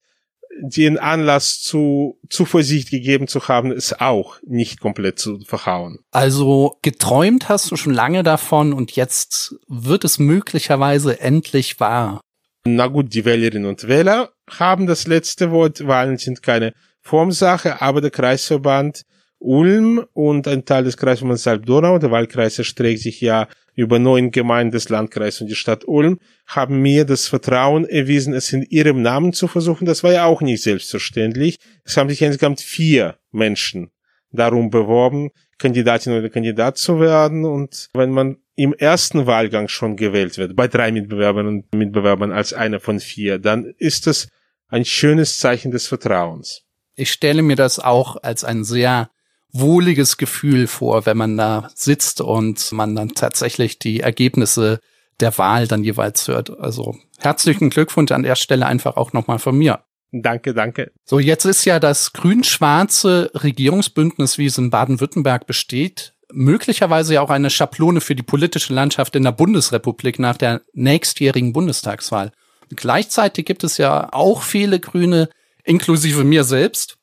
den 0.58 0.98
Anlass 0.98 1.60
zu 1.60 2.18
Zuversicht 2.28 2.90
gegeben 2.90 3.28
zu 3.28 3.48
haben, 3.48 3.70
es 3.70 3.98
auch 3.98 4.38
nicht 4.46 4.80
komplett 4.80 5.18
zu 5.18 5.40
verhauen. 5.40 5.98
Also 6.10 6.78
geträumt 6.82 7.48
hast 7.48 7.70
du 7.70 7.76
schon 7.76 7.94
lange 7.94 8.22
davon 8.22 8.72
und 8.72 8.92
jetzt 8.92 9.54
wird 9.68 10.04
es 10.04 10.18
möglicherweise 10.18 11.20
endlich 11.20 11.80
wahr. 11.80 12.20
Na 12.64 12.88
gut, 12.88 13.14
die 13.14 13.24
Wählerinnen 13.24 13.68
und 13.68 13.88
Wähler 13.88 14.30
haben 14.50 14.86
das 14.86 15.06
letzte 15.06 15.50
Wort. 15.50 15.86
Wahlen 15.86 16.18
sind 16.18 16.42
keine 16.42 16.74
Formsache, 17.00 17.80
aber 17.80 18.00
der 18.00 18.10
Kreisverband 18.10 19.04
Ulm 19.40 20.04
und 20.12 20.46
ein 20.46 20.64
Teil 20.66 20.84
des 20.84 20.96
Kreisverbands 20.96 21.42
Salb-Donau, 21.42 21.98
der 21.98 22.10
Wahlkreis 22.10 22.58
erstreckt 22.58 23.00
sich 23.00 23.20
ja 23.20 23.48
über 23.74 23.98
neun 23.98 24.30
Gemeinden 24.30 24.72
des 24.72 24.90
Landkreises 24.90 25.40
und 25.40 25.46
die 25.48 25.54
Stadt 25.54 25.88
Ulm, 25.88 26.18
haben 26.46 26.82
mir 26.82 27.06
das 27.06 27.26
Vertrauen 27.26 27.86
erwiesen, 27.86 28.34
es 28.34 28.52
in 28.52 28.62
ihrem 28.62 29.00
Namen 29.00 29.32
zu 29.32 29.48
versuchen. 29.48 29.86
Das 29.86 30.04
war 30.04 30.12
ja 30.12 30.26
auch 30.26 30.42
nicht 30.42 30.62
selbstverständlich. 30.62 31.58
Es 31.84 31.96
haben 31.96 32.10
sich 32.10 32.20
insgesamt 32.20 32.60
vier 32.60 33.16
Menschen 33.32 33.90
darum 34.30 34.70
beworben, 34.70 35.30
Kandidatin 35.58 36.12
oder 36.12 36.28
Kandidat 36.28 36.76
zu 36.76 37.00
werden. 37.00 37.46
Und 37.46 37.88
wenn 37.94 38.10
man 38.10 38.36
im 38.56 38.74
ersten 38.74 39.26
Wahlgang 39.26 39.68
schon 39.68 39.96
gewählt 39.96 40.36
wird, 40.36 40.54
bei 40.54 40.68
drei 40.68 40.92
Mitbewerbern 40.92 41.46
und 41.46 41.74
Mitbewerbern 41.74 42.30
als 42.30 42.52
einer 42.52 42.78
von 42.78 43.00
vier, 43.00 43.38
dann 43.38 43.72
ist 43.78 44.06
es 44.06 44.28
ein 44.68 44.84
schönes 44.84 45.38
Zeichen 45.38 45.70
des 45.70 45.86
Vertrauens. 45.86 46.62
Ich 46.94 47.10
stelle 47.10 47.40
mir 47.40 47.56
das 47.56 47.78
auch 47.78 48.22
als 48.22 48.44
ein 48.44 48.64
sehr 48.64 49.10
wohliges 49.52 50.16
Gefühl 50.16 50.66
vor, 50.66 51.06
wenn 51.06 51.16
man 51.16 51.36
da 51.36 51.70
sitzt 51.74 52.20
und 52.20 52.72
man 52.72 52.94
dann 52.94 53.10
tatsächlich 53.10 53.78
die 53.78 54.00
Ergebnisse 54.00 54.80
der 55.20 55.36
Wahl 55.38 55.66
dann 55.66 55.84
jeweils 55.84 56.28
hört. 56.28 56.58
Also 56.58 56.96
herzlichen 57.18 57.70
Glückwunsch 57.70 58.12
an 58.12 58.22
der 58.22 58.36
Stelle 58.36 58.66
einfach 58.66 58.96
auch 58.96 59.12
nochmal 59.12 59.38
von 59.38 59.56
mir. 59.56 59.80
Danke, 60.12 60.54
danke. 60.54 60.90
So, 61.04 61.20
jetzt 61.20 61.44
ist 61.44 61.64
ja 61.64 61.78
das 61.78 62.12
grün-schwarze 62.12 63.30
Regierungsbündnis, 63.34 64.38
wie 64.38 64.46
es 64.46 64.58
in 64.58 64.70
Baden-Württemberg 64.70 65.46
besteht, 65.46 66.14
möglicherweise 66.32 67.14
ja 67.14 67.20
auch 67.20 67.30
eine 67.30 67.50
Schablone 67.50 68.00
für 68.00 68.16
die 68.16 68.22
politische 68.22 68.74
Landschaft 68.74 69.14
in 69.14 69.22
der 69.22 69.32
Bundesrepublik 69.32 70.18
nach 70.18 70.36
der 70.36 70.62
nächstjährigen 70.72 71.52
Bundestagswahl. 71.52 72.32
gleichzeitig 72.74 73.46
gibt 73.46 73.64
es 73.64 73.78
ja 73.78 74.12
auch 74.12 74.42
viele 74.42 74.80
Grüne, 74.80 75.28
inklusive 75.64 76.24
mir 76.24 76.44
selbst, 76.44 76.96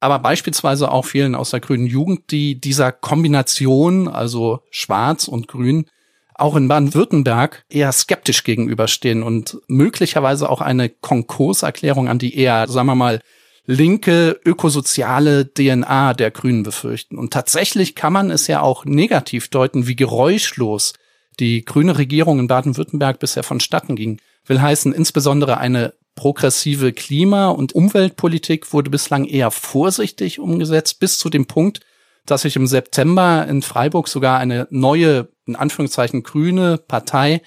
aber 0.00 0.18
beispielsweise 0.18 0.90
auch 0.90 1.04
vielen 1.04 1.34
aus 1.34 1.50
der 1.50 1.60
grünen 1.60 1.86
Jugend, 1.86 2.30
die 2.30 2.60
dieser 2.60 2.92
Kombination, 2.92 4.08
also 4.08 4.60
schwarz 4.70 5.28
und 5.28 5.48
grün, 5.48 5.86
auch 6.34 6.54
in 6.54 6.68
Baden-Württemberg 6.68 7.64
eher 7.70 7.92
skeptisch 7.92 8.44
gegenüberstehen 8.44 9.22
und 9.22 9.58
möglicherweise 9.68 10.50
auch 10.50 10.60
eine 10.60 10.90
Konkurserklärung 10.90 12.08
an 12.08 12.18
die 12.18 12.36
eher, 12.36 12.68
sagen 12.68 12.88
wir 12.88 12.94
mal, 12.94 13.20
linke 13.64 14.38
ökosoziale 14.44 15.52
DNA 15.52 16.14
der 16.14 16.30
Grünen 16.30 16.62
befürchten. 16.62 17.18
Und 17.18 17.32
tatsächlich 17.32 17.94
kann 17.94 18.12
man 18.12 18.30
es 18.30 18.46
ja 18.46 18.60
auch 18.60 18.84
negativ 18.84 19.48
deuten, 19.48 19.86
wie 19.86 19.96
geräuschlos 19.96 20.92
die 21.40 21.64
grüne 21.64 21.98
Regierung 21.98 22.38
in 22.38 22.46
Baden-Württemberg 22.46 23.18
bisher 23.18 23.42
vonstatten 23.42 23.96
ging. 23.96 24.20
Will 24.46 24.60
heißen, 24.60 24.92
insbesondere 24.92 25.58
eine 25.58 25.94
progressive 26.16 26.92
Klima- 26.92 27.50
und 27.50 27.74
Umweltpolitik 27.74 28.72
wurde 28.72 28.90
bislang 28.90 29.24
eher 29.26 29.52
vorsichtig 29.52 30.40
umgesetzt, 30.40 30.98
bis 30.98 31.18
zu 31.18 31.30
dem 31.30 31.46
Punkt, 31.46 31.80
dass 32.24 32.42
sich 32.42 32.56
im 32.56 32.66
September 32.66 33.46
in 33.46 33.62
Freiburg 33.62 34.08
sogar 34.08 34.38
eine 34.38 34.66
neue, 34.70 35.28
in 35.46 35.54
Anführungszeichen 35.54 36.24
grüne 36.24 36.78
Partei, 36.78 37.42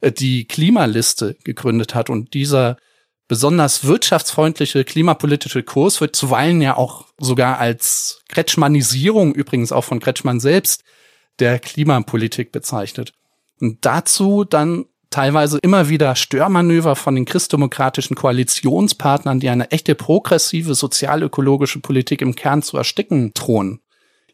äh, 0.00 0.10
die 0.10 0.46
Klimaliste 0.46 1.36
gegründet 1.44 1.94
hat. 1.94 2.10
Und 2.10 2.34
dieser 2.34 2.78
besonders 3.28 3.84
wirtschaftsfreundliche 3.84 4.84
klimapolitische 4.84 5.62
Kurs 5.62 6.00
wird 6.00 6.16
zuweilen 6.16 6.60
ja 6.60 6.76
auch 6.76 7.06
sogar 7.18 7.58
als 7.58 8.22
Kretschmannisierung, 8.28 9.34
übrigens 9.34 9.70
auch 9.70 9.84
von 9.84 10.00
Kretschmann 10.00 10.40
selbst, 10.40 10.82
der 11.38 11.58
Klimapolitik 11.58 12.52
bezeichnet. 12.52 13.12
Und 13.60 13.84
dazu 13.84 14.44
dann 14.44 14.86
teilweise 15.14 15.58
immer 15.62 15.88
wieder 15.88 16.16
Störmanöver 16.16 16.96
von 16.96 17.14
den 17.14 17.24
christdemokratischen 17.24 18.16
Koalitionspartnern, 18.16 19.38
die 19.38 19.48
eine 19.48 19.70
echte 19.70 19.94
progressive 19.94 20.74
sozialökologische 20.74 21.78
Politik 21.78 22.20
im 22.20 22.34
Kern 22.34 22.62
zu 22.62 22.76
ersticken 22.76 23.32
drohen. 23.32 23.80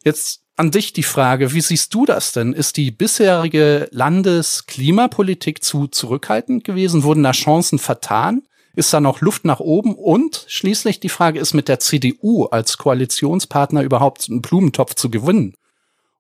Jetzt 0.03 0.41
an 0.57 0.71
dich 0.71 0.95
die 0.95 1.03
Frage, 1.03 1.53
wie 1.53 1.61
siehst 1.61 1.93
du 1.93 2.07
das 2.07 2.33
denn? 2.33 2.55
Ist 2.55 2.79
die 2.79 2.91
bisherige 2.91 3.89
Landesklimapolitik 3.93 5.63
zu 5.63 5.87
zurückhaltend 5.87 6.65
gewesen? 6.65 7.03
Wurden 7.03 7.25
da 7.25 7.33
Chancen 7.33 7.79
vertan? 7.79 8.43
Ist 8.75 8.93
da 8.95 9.01
noch 9.01 9.21
Luft 9.21 9.45
nach 9.45 9.61
oben? 9.61 9.95
Und 9.95 10.47
schließlich 10.49 10.99
die 10.99 11.11
Frage, 11.11 11.41
ist 11.41 11.53
mit 11.53 11.69
der 11.69 11.81
CDU 11.81 12.45
als 12.45 12.79
Koalitionspartner 12.79 13.83
überhaupt 13.83 14.27
einen 14.31 14.41
Blumentopf 14.41 14.95
zu 14.95 15.11
gewinnen? 15.11 15.55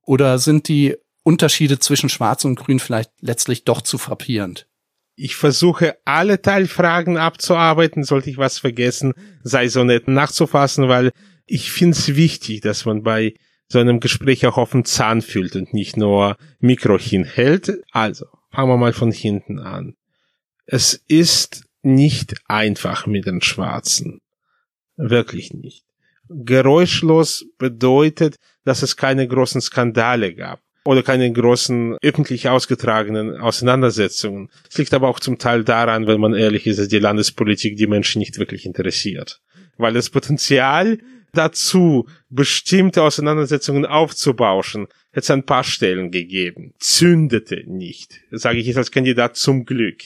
Oder 0.04 0.38
sind 0.38 0.68
die 0.68 0.96
Unterschiede 1.22 1.78
zwischen 1.78 2.08
Schwarz 2.08 2.44
und 2.44 2.56
Grün 2.56 2.80
vielleicht 2.80 3.10
letztlich 3.20 3.64
doch 3.64 3.82
zu 3.82 3.98
frappierend? 3.98 4.66
Ich 5.16 5.36
versuche 5.36 5.98
alle 6.06 6.40
Teilfragen 6.40 7.18
abzuarbeiten. 7.18 8.04
Sollte 8.04 8.30
ich 8.30 8.38
was 8.38 8.58
vergessen, 8.58 9.12
sei 9.42 9.68
so 9.68 9.84
nett 9.84 10.08
nachzufassen, 10.08 10.88
weil 10.88 11.12
ich 11.46 11.70
finde 11.70 11.96
es 11.96 12.16
wichtig, 12.16 12.62
dass 12.62 12.86
man 12.86 13.02
bei 13.02 13.34
so 13.68 13.78
einem 13.78 14.00
Gespräch 14.00 14.46
auch 14.46 14.56
auf 14.56 14.70
den 14.70 14.84
Zahn 14.84 15.20
fühlt 15.20 15.56
und 15.56 15.74
nicht 15.74 15.96
nur 15.96 16.36
Mikro 16.58 16.98
hinhält. 16.98 17.82
Also, 17.92 18.26
fangen 18.50 18.70
wir 18.70 18.76
mal 18.78 18.92
von 18.92 19.12
hinten 19.12 19.58
an. 19.58 19.94
Es 20.64 20.94
ist 21.06 21.64
nicht 21.82 22.36
einfach 22.46 23.06
mit 23.06 23.26
den 23.26 23.42
Schwarzen. 23.42 24.20
Wirklich 24.96 25.52
nicht. 25.52 25.84
Geräuschlos 26.28 27.44
bedeutet, 27.58 28.36
dass 28.64 28.82
es 28.82 28.96
keine 28.96 29.26
großen 29.26 29.60
Skandale 29.60 30.34
gab 30.34 30.60
oder 30.84 31.02
keine 31.02 31.30
großen 31.30 31.98
öffentlich 32.02 32.48
ausgetragenen 32.48 33.36
Auseinandersetzungen. 33.36 34.48
Es 34.68 34.78
liegt 34.78 34.94
aber 34.94 35.08
auch 35.08 35.20
zum 35.20 35.38
Teil 35.38 35.64
daran, 35.64 36.06
wenn 36.06 36.20
man 36.20 36.34
ehrlich 36.34 36.66
ist, 36.66 36.78
dass 36.78 36.88
die 36.88 36.98
Landespolitik 36.98 37.76
die 37.76 37.86
Menschen 37.86 38.20
nicht 38.20 38.38
wirklich 38.38 38.64
interessiert. 38.64 39.40
Weil 39.76 39.92
das 39.92 40.10
Potenzial 40.10 40.98
dazu, 41.32 42.08
bestimmte 42.28 43.02
Auseinandersetzungen 43.02 43.86
aufzubauschen, 43.86 44.86
hätte 45.12 45.20
es 45.20 45.30
ein 45.30 45.46
paar 45.46 45.64
Stellen 45.64 46.10
gegeben. 46.10 46.72
Zündete 46.78 47.62
nicht. 47.66 48.20
Sage 48.30 48.58
ich 48.58 48.66
jetzt 48.66 48.76
als 48.76 48.90
Kandidat 48.90 49.36
zum 49.36 49.64
Glück. 49.64 50.02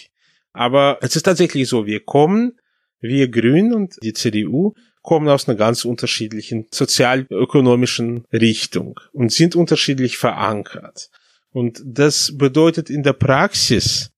Aber 0.53 0.99
es 1.01 1.17
ist 1.17 1.25
tatsächlich 1.25 1.69
so, 1.69 1.87
wir 1.87 2.01
kommen, 2.01 2.53
wir 3.01 3.29
Grünen 3.29 3.75
und 3.75 3.97
die 4.03 4.13
CDU 4.13 4.75
kommen 5.05 5.29
aus 5.29 5.47
einer 5.47 5.57
ganz 5.57 5.85
unterschiedlichen 5.85 6.67
sozialökonomischen 6.73 8.25
Richtung 8.33 8.99
und 9.13 9.31
sind 9.31 9.55
unterschiedlich 9.55 10.17
verankert. 10.17 11.11
Und 11.53 11.83
das 11.85 12.37
bedeutet 12.37 12.89
in 12.89 13.03
der 13.03 13.13
Praxis 13.13 14.11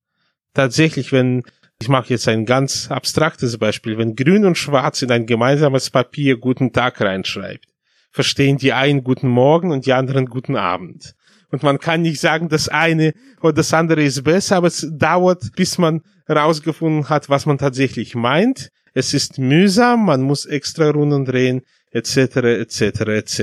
tatsächlich, 0.54 1.10
wenn, 1.10 1.42
ich 1.82 1.88
mache 1.88 2.10
jetzt 2.10 2.28
ein 2.28 2.46
ganz 2.46 2.88
abstraktes 2.88 3.58
Beispiel, 3.58 3.98
wenn 3.98 4.14
Grün 4.14 4.46
und 4.46 4.56
Schwarz 4.56 5.02
in 5.02 5.10
ein 5.10 5.26
gemeinsames 5.26 5.90
Papier 5.90 6.38
guten 6.38 6.72
Tag 6.72 7.00
reinschreibt, 7.00 7.66
verstehen 8.12 8.56
die 8.56 8.72
einen 8.72 9.02
guten 9.02 9.28
Morgen 9.28 9.72
und 9.72 9.86
die 9.86 9.92
anderen 9.92 10.26
guten 10.26 10.54
Abend. 10.54 11.16
Und 11.50 11.64
man 11.64 11.80
kann 11.80 12.02
nicht 12.02 12.20
sagen, 12.20 12.48
das 12.48 12.68
eine 12.68 13.12
oder 13.42 13.54
das 13.54 13.74
andere 13.74 14.04
ist 14.04 14.22
besser, 14.22 14.56
aber 14.56 14.68
es 14.68 14.86
dauert, 14.92 15.50
bis 15.56 15.78
man 15.78 16.02
herausgefunden 16.26 17.08
hat, 17.08 17.28
was 17.28 17.44
man 17.44 17.58
tatsächlich 17.58 18.14
meint. 18.14 18.70
Es 18.96 19.12
ist 19.12 19.38
mühsam, 19.38 20.06
man 20.06 20.22
muss 20.22 20.46
extra 20.46 20.88
Runden 20.88 21.26
drehen, 21.26 21.60
etc., 21.90 22.16
etc., 22.64 22.80
etc. 22.80 23.40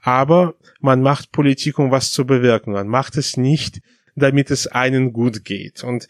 Aber 0.00 0.54
man 0.80 1.02
macht 1.02 1.32
Politik, 1.32 1.78
um 1.78 1.90
was 1.90 2.12
zu 2.12 2.24
bewirken. 2.24 2.72
Man 2.72 2.88
macht 2.88 3.18
es 3.18 3.36
nicht, 3.36 3.82
damit 4.16 4.50
es 4.50 4.68
einen 4.68 5.12
gut 5.12 5.44
geht. 5.44 5.84
Und 5.84 6.08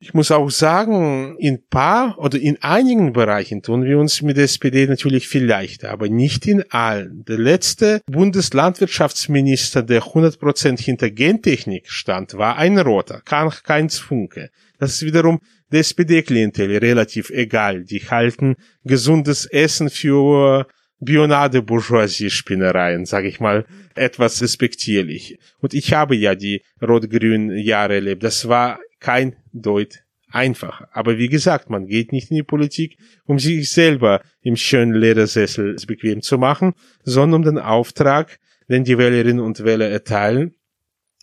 ich 0.00 0.12
muss 0.12 0.30
auch 0.30 0.50
sagen, 0.50 1.38
in 1.38 1.66
paar 1.66 2.18
oder 2.18 2.38
in 2.38 2.62
einigen 2.62 3.14
Bereichen 3.14 3.62
tun 3.62 3.84
wir 3.84 3.98
uns 3.98 4.20
mit 4.20 4.36
der 4.36 4.44
SPD 4.44 4.86
natürlich 4.86 5.26
viel 5.26 5.46
leichter, 5.46 5.90
aber 5.90 6.10
nicht 6.10 6.46
in 6.46 6.70
allen. 6.70 7.24
Der 7.24 7.38
letzte 7.38 8.02
Bundeslandwirtschaftsminister, 8.04 9.82
der 9.82 10.02
100% 10.02 10.78
hinter 10.78 11.10
Gentechnik 11.10 11.90
stand, 11.90 12.34
war 12.34 12.58
ein 12.58 12.78
Roter, 12.78 13.22
kein 13.22 13.88
Funke. 13.88 14.50
Das 14.78 14.92
ist 14.92 15.06
wiederum 15.06 15.40
der 15.72 15.80
SPD-Klientel 15.80 16.76
relativ 16.78 17.30
egal. 17.30 17.84
Die 17.84 18.00
halten 18.00 18.56
gesundes 18.84 19.46
Essen 19.46 19.90
für 19.90 20.66
Bionade-Bourgeoisie-Spinnereien, 21.00 23.06
sage 23.06 23.28
ich 23.28 23.40
mal, 23.40 23.66
etwas 23.94 24.42
respektierlich. 24.42 25.38
Und 25.60 25.74
ich 25.74 25.92
habe 25.92 26.16
ja 26.16 26.34
die 26.34 26.62
rot-grünen 26.82 27.56
Jahre 27.56 27.96
erlebt. 27.96 28.24
Das 28.24 28.48
war 28.48 28.80
kein 28.98 29.36
Deut 29.52 30.00
einfach. 30.30 30.82
Aber 30.92 31.18
wie 31.18 31.28
gesagt, 31.28 31.70
man 31.70 31.86
geht 31.86 32.12
nicht 32.12 32.30
in 32.30 32.36
die 32.36 32.42
Politik, 32.42 32.98
um 33.24 33.38
sich 33.38 33.70
selber 33.70 34.22
im 34.40 34.56
schönen 34.56 34.94
Ledersessel 34.94 35.76
bequem 35.86 36.22
zu 36.22 36.38
machen, 36.38 36.74
sondern 37.02 37.40
um 37.40 37.44
den 37.44 37.58
Auftrag, 37.58 38.38
den 38.68 38.84
die 38.84 38.98
Wählerinnen 38.98 39.40
und 39.40 39.64
Wähler 39.64 39.88
erteilen, 39.88 40.54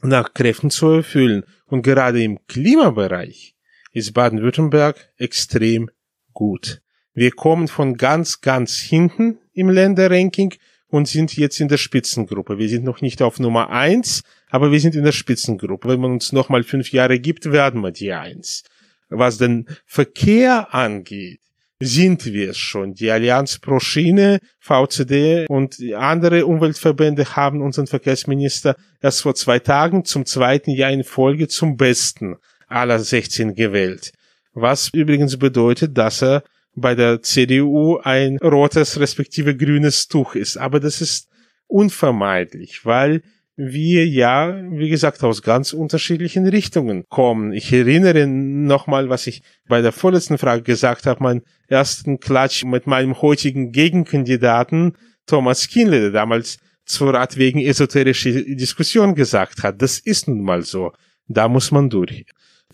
nach 0.01 0.33
Kräften 0.33 0.69
zu 0.69 0.87
erfüllen. 0.87 1.43
Und 1.65 1.83
gerade 1.83 2.23
im 2.23 2.39
Klimabereich 2.47 3.54
ist 3.95 4.13
Baden-Württemberg 4.13 5.09
extrem 5.17 5.89
gut. 6.33 6.81
Wir 7.13 7.31
kommen 7.31 7.69
von 7.69 7.95
ganz, 7.95 8.41
ganz 8.41 8.77
hinten 8.77 9.39
im 9.53 9.69
Länderranking 9.69 10.53
und 10.87 11.07
sind 11.07 11.35
jetzt 11.37 11.61
in 11.61 11.69
der 11.69 11.77
Spitzengruppe. 11.77 12.57
Wir 12.57 12.67
sind 12.67 12.83
noch 12.83 12.99
nicht 12.99 13.21
auf 13.21 13.39
Nummer 13.39 13.69
eins, 13.69 14.21
aber 14.49 14.73
wir 14.73 14.81
sind 14.81 14.95
in 14.95 15.05
der 15.05 15.13
Spitzengruppe. 15.13 15.87
Wenn 15.87 16.01
man 16.01 16.11
uns 16.11 16.33
noch 16.33 16.49
mal 16.49 16.63
fünf 16.63 16.91
Jahre 16.91 17.19
gibt, 17.19 17.51
werden 17.51 17.81
wir 17.81 17.91
die 17.91 18.11
eins. 18.11 18.63
Was 19.07 19.37
den 19.37 19.65
Verkehr 19.85 20.73
angeht, 20.73 21.39
sind 21.79 22.25
wir 22.25 22.49
es 22.49 22.57
schon. 22.57 22.95
Die 22.95 23.09
Allianz 23.09 23.59
pro 23.59 23.79
Schiene, 23.79 24.39
VCD 24.59 25.45
und 25.47 25.77
andere 25.95 26.45
Umweltverbände 26.45 27.37
haben 27.37 27.61
unseren 27.61 27.87
Verkehrsminister 27.87 28.75
erst 29.01 29.21
vor 29.21 29.35
zwei 29.35 29.59
Tagen 29.59 30.03
zum 30.03 30.25
zweiten 30.25 30.71
Jahr 30.71 30.91
in 30.91 31.05
Folge 31.05 31.47
zum 31.47 31.77
Besten 31.77 32.35
aller 32.67 32.99
16 32.99 33.55
gewählt. 33.55 34.11
Was 34.53 34.89
übrigens 34.93 35.37
bedeutet, 35.37 35.97
dass 35.97 36.21
er 36.21 36.43
bei 36.75 36.93
der 36.93 37.21
CDU 37.21 37.97
ein 37.97 38.37
rotes 38.37 38.99
respektive 38.99 39.55
grünes 39.55 40.07
Tuch 40.07 40.35
ist. 40.35 40.57
Aber 40.57 40.79
das 40.79 41.01
ist 41.01 41.29
unvermeidlich, 41.67 42.85
weil 42.85 43.21
wir 43.57 44.05
ja, 44.05 44.61
wie 44.69 44.89
gesagt, 44.89 45.23
aus 45.23 45.41
ganz 45.41 45.71
unterschiedlichen 45.71 46.45
Richtungen 46.45 47.05
kommen. 47.07 47.53
Ich 47.53 47.71
erinnere 47.71 48.27
nochmal, 48.27 49.07
was 49.07 49.27
ich 49.27 49.43
bei 49.67 49.81
der 49.81 49.93
vorletzten 49.93 50.37
Frage 50.37 50.63
gesagt 50.63 51.05
habe, 51.05 51.23
meinen 51.23 51.41
ersten 51.69 52.19
Klatsch 52.19 52.65
mit 52.65 52.85
meinem 52.85 53.21
heutigen 53.21 53.71
Gegenkandidaten 53.71 54.97
Thomas 55.25 55.69
Kinle, 55.69 56.01
der 56.01 56.11
damals 56.11 56.57
zur 56.85 57.13
Rat 57.13 57.37
wegen 57.37 57.61
esoterische 57.61 58.43
Diskussion 58.43 59.15
gesagt 59.15 59.63
hat. 59.63 59.81
Das 59.81 59.99
ist 59.99 60.27
nun 60.27 60.43
mal 60.43 60.61
so. 60.61 60.91
Da 61.27 61.47
muss 61.47 61.71
man 61.71 61.89
durch 61.89 62.25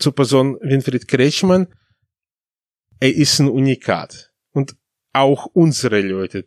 zur 0.02 0.14
Person 0.14 0.58
Winfried 0.60 1.08
Kretschmann, 1.08 1.68
er 3.00 3.14
ist 3.14 3.38
ein 3.38 3.48
Unikat. 3.48 4.32
Und 4.52 4.76
auch 5.12 5.46
unsere 5.46 6.00
Leute 6.00 6.46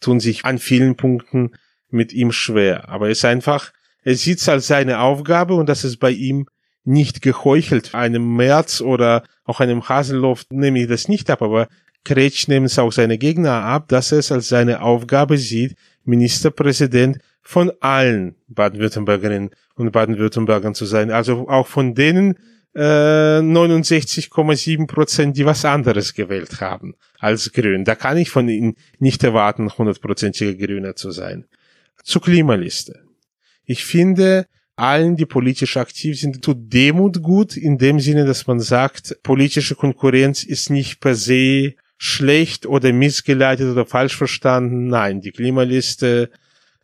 tun 0.00 0.20
sich 0.20 0.44
an 0.44 0.58
vielen 0.58 0.96
Punkten 0.96 1.52
mit 1.90 2.12
ihm 2.12 2.32
schwer. 2.32 2.88
Aber 2.88 3.06
er 3.06 3.12
ist 3.12 3.24
einfach, 3.24 3.72
er 4.02 4.14
sieht 4.14 4.38
es 4.38 4.48
als 4.48 4.66
seine 4.66 5.00
Aufgabe 5.00 5.54
und 5.54 5.68
das 5.68 5.84
ist 5.84 5.98
bei 5.98 6.10
ihm 6.10 6.46
nicht 6.84 7.22
geheuchelt. 7.22 7.94
Einem 7.94 8.36
März 8.36 8.80
oder 8.80 9.24
auch 9.44 9.60
einem 9.60 9.88
Haselhoff 9.88 10.46
nehme 10.50 10.80
ich 10.80 10.88
das 10.88 11.08
nicht 11.08 11.30
ab, 11.30 11.42
aber 11.42 11.68
Kretsch 12.04 12.48
nimmt 12.48 12.66
es 12.66 12.78
auch 12.78 12.90
seine 12.90 13.18
Gegner 13.18 13.62
ab, 13.62 13.88
dass 13.88 14.10
er 14.10 14.18
es 14.18 14.32
als 14.32 14.48
seine 14.48 14.82
Aufgabe 14.82 15.38
sieht, 15.38 15.76
Ministerpräsident 16.04 17.18
von 17.42 17.70
allen 17.80 18.34
Baden-Württembergerinnen 18.48 19.50
und 19.76 19.92
Baden-Württembergern 19.92 20.74
zu 20.74 20.84
sein. 20.84 21.10
Also 21.10 21.48
auch 21.48 21.68
von 21.68 21.94
denen, 21.94 22.36
69,7 22.74 24.82
äh, 24.82 24.86
Prozent, 24.86 25.36
die 25.36 25.44
was 25.44 25.64
anderes 25.64 26.14
gewählt 26.14 26.60
haben 26.60 26.94
als 27.18 27.52
Grün. 27.52 27.84
Da 27.84 27.94
kann 27.94 28.16
ich 28.16 28.30
von 28.30 28.48
Ihnen 28.48 28.76
nicht 28.98 29.22
erwarten, 29.22 29.70
hundertprozentiger 29.70 30.54
Grüner 30.54 30.96
zu 30.96 31.10
sein. 31.10 31.46
Zur 32.02 32.22
Klimaliste. 32.22 33.04
Ich 33.64 33.84
finde, 33.84 34.46
allen, 34.74 35.16
die 35.16 35.26
politisch 35.26 35.76
aktiv 35.76 36.18
sind, 36.18 36.42
tut 36.42 36.72
Demut 36.72 37.22
gut, 37.22 37.56
in 37.56 37.78
dem 37.78 38.00
Sinne, 38.00 38.24
dass 38.24 38.46
man 38.46 38.58
sagt, 38.58 39.18
politische 39.22 39.74
Konkurrenz 39.74 40.42
ist 40.42 40.70
nicht 40.70 41.00
per 41.00 41.14
se 41.14 41.74
schlecht 41.98 42.66
oder 42.66 42.92
missgeleitet 42.92 43.70
oder 43.70 43.86
falsch 43.86 44.16
verstanden. 44.16 44.88
Nein, 44.88 45.20
die 45.20 45.30
Klimaliste 45.30 46.30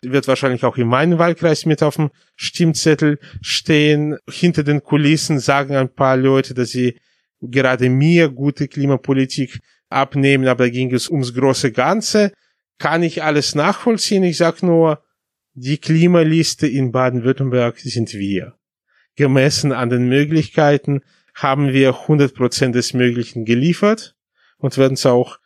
wird 0.02 0.28
wahrscheinlich 0.28 0.64
auch 0.64 0.76
in 0.76 0.88
meinem 0.88 1.18
Wahlkreis 1.18 1.66
mit 1.66 1.82
auf 1.82 1.96
dem 1.96 2.10
Stimmzettel 2.36 3.18
stehen. 3.40 4.16
Hinter 4.28 4.62
den 4.62 4.82
Kulissen 4.82 5.38
sagen 5.38 5.74
ein 5.74 5.92
paar 5.92 6.16
Leute, 6.16 6.54
dass 6.54 6.70
sie 6.70 6.98
gerade 7.40 7.88
mir 7.88 8.28
gute 8.28 8.68
Klimapolitik 8.68 9.60
abnehmen, 9.88 10.46
aber 10.46 10.64
da 10.64 10.70
ging 10.70 10.92
es 10.92 11.08
ums 11.08 11.34
große 11.34 11.72
Ganze. 11.72 12.32
Kann 12.78 13.02
ich 13.02 13.22
alles 13.22 13.54
nachvollziehen? 13.54 14.22
Ich 14.22 14.36
sag 14.36 14.62
nur, 14.62 15.02
die 15.54 15.78
Klimaliste 15.78 16.66
in 16.66 16.92
Baden-Württemberg 16.92 17.78
sind 17.78 18.14
wir. 18.14 18.54
Gemessen 19.16 19.72
an 19.72 19.90
den 19.90 20.08
Möglichkeiten 20.08 21.00
haben 21.34 21.72
wir 21.72 21.94
100% 21.94 22.70
des 22.70 22.94
Möglichen 22.94 23.44
geliefert 23.44 24.14
und 24.58 24.78
werden 24.78 24.94
es 24.94 25.06
auch, 25.06 25.38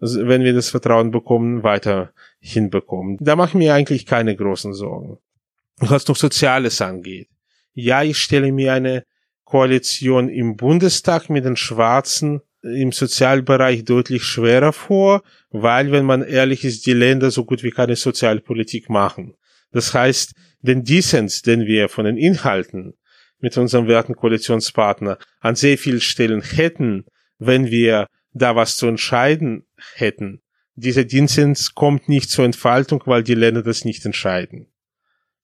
wenn 0.00 0.44
wir 0.44 0.54
das 0.54 0.70
Vertrauen 0.70 1.10
bekommen, 1.10 1.62
weiter 1.62 2.12
hinbekommen. 2.40 3.18
Da 3.20 3.36
mache 3.36 3.50
ich 3.50 3.54
mir 3.54 3.74
eigentlich 3.74 4.06
keine 4.06 4.34
großen 4.36 4.72
Sorgen. 4.74 5.18
Was 5.78 6.06
noch 6.08 6.16
Soziales 6.16 6.80
angeht. 6.80 7.28
Ja, 7.72 8.02
ich 8.02 8.18
stelle 8.18 8.52
mir 8.52 8.72
eine 8.72 9.04
Koalition 9.44 10.28
im 10.28 10.56
Bundestag 10.56 11.30
mit 11.30 11.44
den 11.44 11.56
Schwarzen 11.56 12.42
im 12.62 12.92
Sozialbereich 12.92 13.84
deutlich 13.84 14.24
schwerer 14.24 14.72
vor, 14.72 15.22
weil, 15.50 15.92
wenn 15.92 16.04
man 16.04 16.22
ehrlich 16.22 16.64
ist, 16.64 16.86
die 16.86 16.92
Länder 16.92 17.30
so 17.30 17.44
gut 17.44 17.62
wie 17.62 17.70
keine 17.70 17.96
Sozialpolitik 17.96 18.90
machen. 18.90 19.34
Das 19.70 19.94
heißt, 19.94 20.32
den 20.60 20.82
Dissens, 20.82 21.42
den 21.42 21.66
wir 21.66 21.88
von 21.88 22.04
den 22.04 22.16
Inhalten 22.16 22.94
mit 23.38 23.56
unserem 23.56 23.86
werten 23.86 24.16
Koalitionspartner 24.16 25.18
an 25.40 25.54
sehr 25.54 25.78
vielen 25.78 26.00
Stellen 26.00 26.42
hätten, 26.42 27.04
wenn 27.38 27.70
wir 27.70 28.08
da 28.32 28.56
was 28.56 28.76
zu 28.76 28.86
entscheiden 28.86 29.66
hätten. 29.94 30.42
Dieser 30.78 31.04
Diensens 31.04 31.74
kommt 31.74 32.08
nicht 32.08 32.30
zur 32.30 32.44
Entfaltung, 32.44 33.02
weil 33.06 33.24
die 33.24 33.34
Länder 33.34 33.62
das 33.62 33.84
nicht 33.84 34.04
entscheiden. 34.04 34.68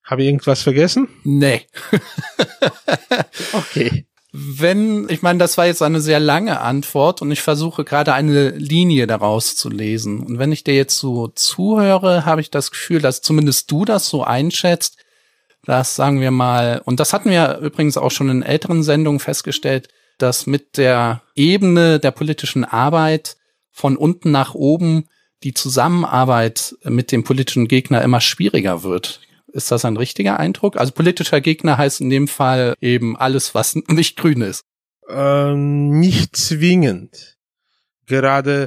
Habe 0.04 0.22
ich 0.22 0.28
irgendwas 0.28 0.62
vergessen? 0.62 1.08
Nee. 1.24 1.62
okay. 3.52 4.06
Wenn, 4.32 5.08
ich 5.08 5.22
meine, 5.22 5.38
das 5.38 5.58
war 5.58 5.66
jetzt 5.66 5.82
eine 5.82 6.00
sehr 6.00 6.20
lange 6.20 6.60
Antwort 6.60 7.22
und 7.22 7.30
ich 7.30 7.40
versuche 7.40 7.84
gerade 7.84 8.14
eine 8.14 8.50
Linie 8.50 9.06
daraus 9.06 9.56
zu 9.56 9.70
lesen. 9.70 10.20
Und 10.20 10.38
wenn 10.38 10.52
ich 10.52 10.62
dir 10.62 10.74
jetzt 10.74 10.98
so 10.98 11.28
zuhöre, 11.28 12.24
habe 12.24 12.40
ich 12.40 12.50
das 12.50 12.70
Gefühl, 12.70 13.00
dass 13.00 13.22
zumindest 13.22 13.70
du 13.70 13.84
das 13.84 14.08
so 14.08 14.22
einschätzt, 14.22 14.98
dass 15.64 15.96
sagen 15.96 16.20
wir 16.20 16.30
mal, 16.30 16.80
und 16.84 17.00
das 17.00 17.12
hatten 17.12 17.30
wir 17.30 17.58
übrigens 17.58 17.96
auch 17.96 18.10
schon 18.10 18.28
in 18.28 18.42
älteren 18.42 18.82
Sendungen 18.82 19.20
festgestellt, 19.20 19.88
dass 20.18 20.46
mit 20.46 20.76
der 20.76 21.22
Ebene 21.34 21.98
der 21.98 22.10
politischen 22.12 22.64
Arbeit 22.64 23.36
von 23.70 23.96
unten 23.96 24.30
nach 24.30 24.54
oben 24.54 25.08
die 25.44 25.54
Zusammenarbeit 25.54 26.74
mit 26.84 27.12
dem 27.12 27.22
politischen 27.22 27.68
Gegner 27.68 28.02
immer 28.02 28.20
schwieriger 28.20 28.82
wird. 28.82 29.20
Ist 29.52 29.70
das 29.70 29.84
ein 29.84 29.96
richtiger 29.96 30.40
Eindruck? 30.40 30.76
Also 30.76 30.92
politischer 30.92 31.40
Gegner 31.40 31.78
heißt 31.78 32.00
in 32.00 32.10
dem 32.10 32.26
Fall 32.26 32.74
eben 32.80 33.16
alles, 33.16 33.54
was 33.54 33.76
nicht 33.88 34.16
grün 34.16 34.40
ist. 34.40 34.62
Ähm, 35.08 36.00
nicht 36.00 36.34
zwingend. 36.34 37.36
Gerade 38.06 38.66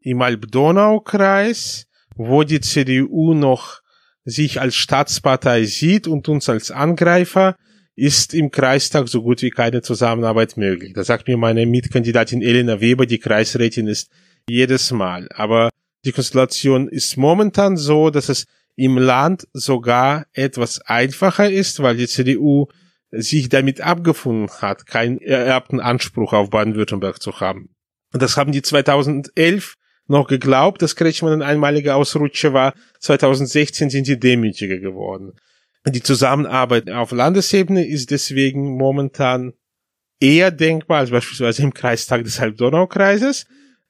im 0.00 0.22
Alb-Donau-Kreis, 0.22 1.86
wo 2.14 2.44
die 2.44 2.60
CDU 2.60 3.34
noch 3.34 3.80
sich 4.24 4.60
als 4.60 4.76
Staatspartei 4.76 5.64
sieht 5.64 6.06
und 6.06 6.28
uns 6.28 6.48
als 6.48 6.70
Angreifer, 6.70 7.56
ist 7.96 8.32
im 8.32 8.50
Kreistag 8.50 9.08
so 9.08 9.22
gut 9.22 9.42
wie 9.42 9.50
keine 9.50 9.82
Zusammenarbeit 9.82 10.56
möglich. 10.56 10.92
Da 10.92 11.02
sagt 11.02 11.26
mir 11.26 11.36
meine 11.36 11.66
Mitkandidatin 11.66 12.42
Elena 12.42 12.80
Weber, 12.80 13.06
die 13.06 13.18
Kreisrätin 13.18 13.88
ist 13.88 14.10
jedes 14.48 14.92
Mal. 14.92 15.28
Aber 15.34 15.70
die 16.04 16.12
Konstellation 16.12 16.88
ist 16.88 17.16
momentan 17.16 17.76
so, 17.76 18.10
dass 18.10 18.28
es 18.28 18.46
im 18.76 18.96
Land 18.96 19.48
sogar 19.52 20.26
etwas 20.32 20.80
einfacher 20.80 21.50
ist, 21.50 21.82
weil 21.82 21.96
die 21.96 22.06
CDU 22.06 22.68
sich 23.10 23.48
damit 23.48 23.80
abgefunden 23.80 24.48
hat, 24.60 24.86
keinen 24.86 25.18
ererbten 25.18 25.80
Anspruch 25.80 26.32
auf 26.32 26.50
Baden-Württemberg 26.50 27.20
zu 27.20 27.40
haben. 27.40 27.70
Das 28.12 28.36
haben 28.36 28.52
die 28.52 28.62
2011 28.62 29.74
noch 30.06 30.26
geglaubt, 30.26 30.80
dass 30.80 30.96
Kretschmann 30.96 31.34
ein 31.34 31.42
einmaliger 31.42 31.96
Ausrutscher 31.96 32.52
war. 32.52 32.74
2016 33.00 33.90
sind 33.90 34.06
die 34.06 34.18
demütiger 34.18 34.78
geworden. 34.78 35.32
Die 35.86 36.02
Zusammenarbeit 36.02 36.90
auf 36.90 37.12
Landesebene 37.12 37.86
ist 37.86 38.10
deswegen 38.10 38.76
momentan 38.76 39.52
eher 40.20 40.50
denkbar 40.50 41.00
als 41.00 41.10
beispielsweise 41.10 41.62
im 41.62 41.74
Kreistag 41.74 42.24
des 42.24 42.40
Halbdonaukreises. 42.40 43.46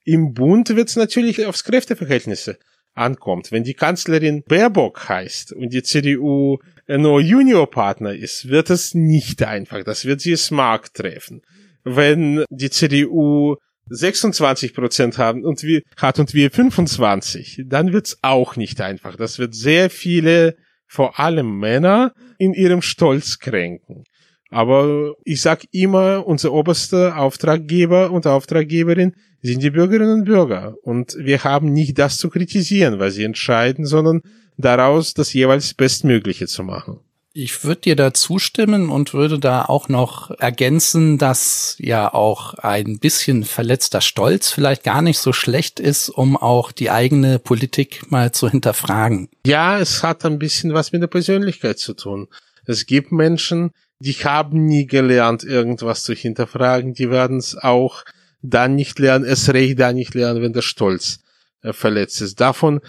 Im 0.09 0.33
Bund 0.33 0.75
wird 0.75 0.89
es 0.89 0.95
natürlich 0.95 1.45
aufs 1.45 1.63
Kräfteverhältnisse 1.63 2.57
ankommt. 2.95 3.51
Wenn 3.51 3.63
die 3.63 3.75
Kanzlerin 3.75 4.41
Baerbock 4.41 5.07
heißt 5.07 5.53
und 5.53 5.71
die 5.71 5.83
CDU 5.83 6.57
nur 6.87 7.21
Juniorpartner 7.21 8.15
ist, 8.15 8.49
wird 8.49 8.71
es 8.71 8.95
nicht 8.95 9.43
einfach. 9.43 9.83
Das 9.83 10.05
wird 10.05 10.21
sie 10.21 10.35
smart 10.35 10.95
treffen. 10.95 11.43
Wenn 11.83 12.43
die 12.49 12.71
CDU 12.71 13.57
26 13.91 14.73
Prozent 14.73 15.19
haben 15.19 15.45
und 15.45 15.61
wir, 15.61 15.83
hat 15.95 16.17
und 16.17 16.33
wir 16.33 16.49
25, 16.49 17.65
dann 17.67 17.93
wird's 17.93 18.17
auch 18.23 18.55
nicht 18.55 18.81
einfach. 18.81 19.15
Das 19.15 19.37
wird 19.37 19.53
sehr 19.53 19.91
viele, 19.91 20.55
vor 20.87 21.19
allem 21.19 21.59
Männer, 21.59 22.13
in 22.39 22.55
ihrem 22.55 22.81
Stolz 22.81 23.37
kränken. 23.37 24.05
Aber 24.49 25.15
ich 25.23 25.41
sag 25.41 25.65
immer, 25.71 26.25
unser 26.25 26.51
oberster 26.53 27.17
Auftraggeber 27.17 28.11
und 28.11 28.25
Auftraggeberin 28.25 29.13
sind 29.41 29.61
die 29.61 29.69
Bürgerinnen 29.69 30.21
und 30.21 30.25
Bürger. 30.25 30.75
Und 30.83 31.15
wir 31.17 31.43
haben 31.43 31.71
nicht 31.71 31.97
das 31.99 32.17
zu 32.17 32.29
kritisieren, 32.29 32.99
was 32.99 33.13
sie 33.13 33.23
entscheiden, 33.23 33.85
sondern 33.85 34.21
daraus 34.57 35.13
das 35.13 35.33
jeweils 35.33 35.73
Bestmögliche 35.73 36.47
zu 36.47 36.63
machen. 36.63 36.99
Ich 37.31 37.63
würde 37.63 37.81
dir 37.81 37.95
da 37.95 38.11
zustimmen 38.13 38.89
und 38.89 39.13
würde 39.13 39.37
da 39.37 39.63
auch 39.63 39.87
noch 39.87 40.31
ergänzen, 40.31 41.19
dass 41.19 41.75
ja 41.79 42.11
auch 42.11 42.55
ein 42.55 42.97
bisschen 42.97 43.43
verletzter 43.43 44.01
Stolz 44.01 44.49
vielleicht 44.49 44.83
gar 44.83 45.03
nicht 45.03 45.19
so 45.19 45.31
schlecht 45.31 45.79
ist, 45.79 46.09
um 46.09 46.35
auch 46.35 46.71
die 46.71 46.89
eigene 46.89 47.37
Politik 47.37 48.09
mal 48.09 48.31
zu 48.31 48.49
hinterfragen. 48.49 49.29
Ja, 49.45 49.79
es 49.79 50.01
hat 50.01 50.25
ein 50.25 50.39
bisschen 50.39 50.73
was 50.73 50.91
mit 50.91 51.03
der 51.03 51.07
Persönlichkeit 51.07 51.77
zu 51.77 51.93
tun. 51.93 52.27
Es 52.65 52.87
gibt 52.87 53.11
Menschen, 53.11 53.71
die 53.99 54.13
haben 54.13 54.65
nie 54.65 54.85
gelernt, 54.85 55.43
irgendwas 55.43 56.03
zu 56.03 56.13
hinterfragen, 56.13 56.93
die 56.93 57.09
werden 57.09 57.37
es 57.37 57.57
auch 57.57 58.03
dann 58.41 58.75
nicht 58.75 58.99
lernen, 58.99 59.25
es 59.25 59.53
recht 59.53 59.79
dann 59.79 59.95
nicht 59.95 60.15
lernen, 60.15 60.41
wenn 60.41 60.53
der 60.53 60.61
Stolz 60.61 61.19
äh, 61.61 61.73
verletzt 61.73 62.21
ist. 62.21 62.39
Davon 62.39 62.79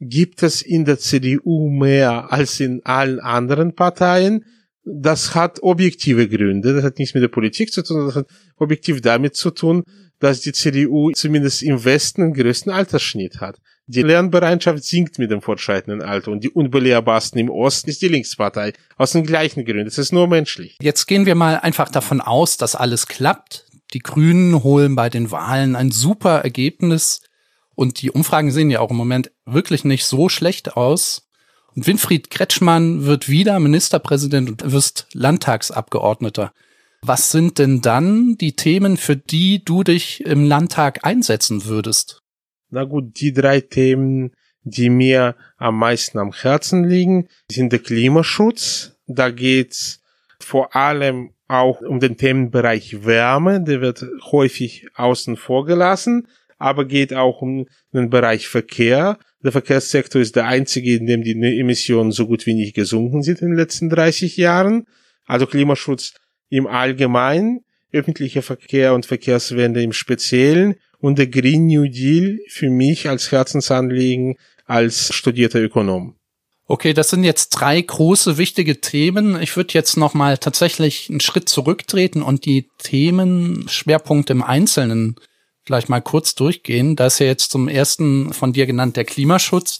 gibt 0.00 0.42
es 0.42 0.62
in 0.62 0.84
der 0.84 0.98
CDU 0.98 1.68
mehr 1.70 2.32
als 2.32 2.60
in 2.60 2.84
allen 2.84 3.20
anderen 3.20 3.74
Parteien. 3.74 4.44
Das 4.84 5.34
hat 5.34 5.62
objektive 5.62 6.28
Gründe. 6.28 6.74
Das 6.74 6.84
hat 6.84 6.98
nichts 6.98 7.14
mit 7.14 7.22
der 7.22 7.28
Politik 7.28 7.72
zu 7.72 7.82
tun. 7.82 8.06
Das 8.06 8.16
hat 8.16 8.26
objektiv 8.56 9.00
damit 9.00 9.36
zu 9.36 9.50
tun, 9.50 9.84
dass 10.18 10.40
die 10.40 10.52
CDU 10.52 11.12
zumindest 11.12 11.62
im 11.62 11.84
Westen 11.84 12.22
den 12.22 12.34
größten 12.34 12.72
Altersschnitt 12.72 13.40
hat. 13.40 13.58
Die 13.88 14.02
Lernbereitschaft 14.02 14.82
sinkt 14.82 15.18
mit 15.18 15.30
dem 15.30 15.42
fortschreitenden 15.42 16.02
Alter 16.02 16.32
und 16.32 16.42
die 16.42 16.50
unbelehrbarsten 16.50 17.40
im 17.40 17.50
Osten 17.50 17.90
ist 17.90 18.02
die 18.02 18.08
Linkspartei. 18.08 18.72
Aus 18.96 19.12
den 19.12 19.24
gleichen 19.24 19.64
Gründen. 19.64 19.84
Das 19.84 19.98
ist 19.98 20.12
nur 20.12 20.26
menschlich. 20.26 20.76
Jetzt 20.82 21.06
gehen 21.06 21.24
wir 21.24 21.36
mal 21.36 21.60
einfach 21.60 21.88
davon 21.88 22.20
aus, 22.20 22.56
dass 22.56 22.74
alles 22.74 23.06
klappt 23.06 23.66
die 23.92 24.00
Grünen 24.00 24.62
holen 24.62 24.96
bei 24.96 25.08
den 25.08 25.30
Wahlen 25.30 25.76
ein 25.76 25.90
super 25.90 26.40
Ergebnis 26.40 27.22
und 27.74 28.02
die 28.02 28.10
Umfragen 28.10 28.50
sehen 28.50 28.70
ja 28.70 28.80
auch 28.80 28.90
im 28.90 28.96
Moment 28.96 29.30
wirklich 29.44 29.84
nicht 29.84 30.06
so 30.06 30.28
schlecht 30.28 30.76
aus. 30.76 31.28
Und 31.74 31.86
Winfried 31.86 32.30
Kretschmann 32.30 33.04
wird 33.04 33.28
wieder 33.28 33.60
Ministerpräsident 33.60 34.50
und 34.50 34.72
wirst 34.72 35.06
Landtagsabgeordneter. 35.12 36.52
Was 37.02 37.30
sind 37.30 37.58
denn 37.58 37.82
dann 37.82 38.36
die 38.38 38.56
Themen, 38.56 38.96
für 38.96 39.16
die 39.16 39.64
du 39.64 39.84
dich 39.84 40.24
im 40.24 40.44
Landtag 40.44 41.04
einsetzen 41.04 41.66
würdest? 41.66 42.22
Na 42.76 42.84
gut, 42.84 43.22
die 43.22 43.32
drei 43.32 43.62
Themen, 43.62 44.32
die 44.62 44.90
mir 44.90 45.34
am 45.56 45.78
meisten 45.78 46.18
am 46.18 46.34
Herzen 46.34 46.84
liegen, 46.84 47.26
sind 47.50 47.72
der 47.72 47.78
Klimaschutz. 47.78 48.98
Da 49.06 49.30
geht's 49.30 50.02
vor 50.40 50.76
allem 50.76 51.30
auch 51.48 51.80
um 51.80 52.00
den 52.00 52.18
Themenbereich 52.18 53.06
Wärme, 53.06 53.64
der 53.64 53.80
wird 53.80 54.04
häufig 54.30 54.88
außen 54.94 55.38
vor 55.38 55.64
gelassen, 55.64 56.28
aber 56.58 56.84
geht 56.84 57.14
auch 57.14 57.40
um 57.40 57.66
den 57.94 58.10
Bereich 58.10 58.46
Verkehr. 58.46 59.18
Der 59.42 59.52
Verkehrssektor 59.52 60.20
ist 60.20 60.36
der 60.36 60.44
einzige, 60.44 60.96
in 60.96 61.06
dem 61.06 61.22
die 61.22 61.32
Emissionen 61.58 62.12
so 62.12 62.26
gut 62.26 62.44
wie 62.44 62.52
nicht 62.52 62.74
gesunken 62.74 63.22
sind 63.22 63.40
in 63.40 63.52
den 63.52 63.56
letzten 63.56 63.88
30 63.88 64.36
Jahren. 64.36 64.84
Also 65.24 65.46
Klimaschutz 65.46 66.12
im 66.50 66.66
Allgemeinen, 66.66 67.64
öffentlicher 67.90 68.42
Verkehr 68.42 68.92
und 68.92 69.06
Verkehrswende 69.06 69.82
im 69.82 69.94
Speziellen 69.94 70.74
und 71.00 71.18
der 71.18 71.26
Green 71.26 71.66
New 71.66 71.88
Deal 71.88 72.38
für 72.48 72.70
mich 72.70 73.08
als 73.08 73.30
Herzensanliegen 73.32 74.36
als 74.64 75.14
studierter 75.14 75.60
Ökonom. 75.60 76.16
Okay, 76.68 76.92
das 76.92 77.10
sind 77.10 77.22
jetzt 77.22 77.50
drei 77.50 77.80
große 77.80 78.38
wichtige 78.38 78.80
Themen. 78.80 79.40
Ich 79.40 79.56
würde 79.56 79.74
jetzt 79.74 79.96
noch 79.96 80.14
mal 80.14 80.36
tatsächlich 80.36 81.08
einen 81.08 81.20
Schritt 81.20 81.48
zurücktreten 81.48 82.22
und 82.22 82.44
die 82.44 82.68
Themenschwerpunkte 82.78 84.32
im 84.32 84.42
Einzelnen 84.42 85.14
vielleicht 85.64 85.88
mal 85.88 86.00
kurz 86.00 86.34
durchgehen. 86.34 86.96
Da 86.96 87.06
ist 87.06 87.20
ja 87.20 87.26
jetzt 87.26 87.52
zum 87.52 87.68
ersten 87.68 88.32
von 88.32 88.52
dir 88.52 88.66
genannt 88.66 88.96
der 88.96 89.04
Klimaschutz. 89.04 89.78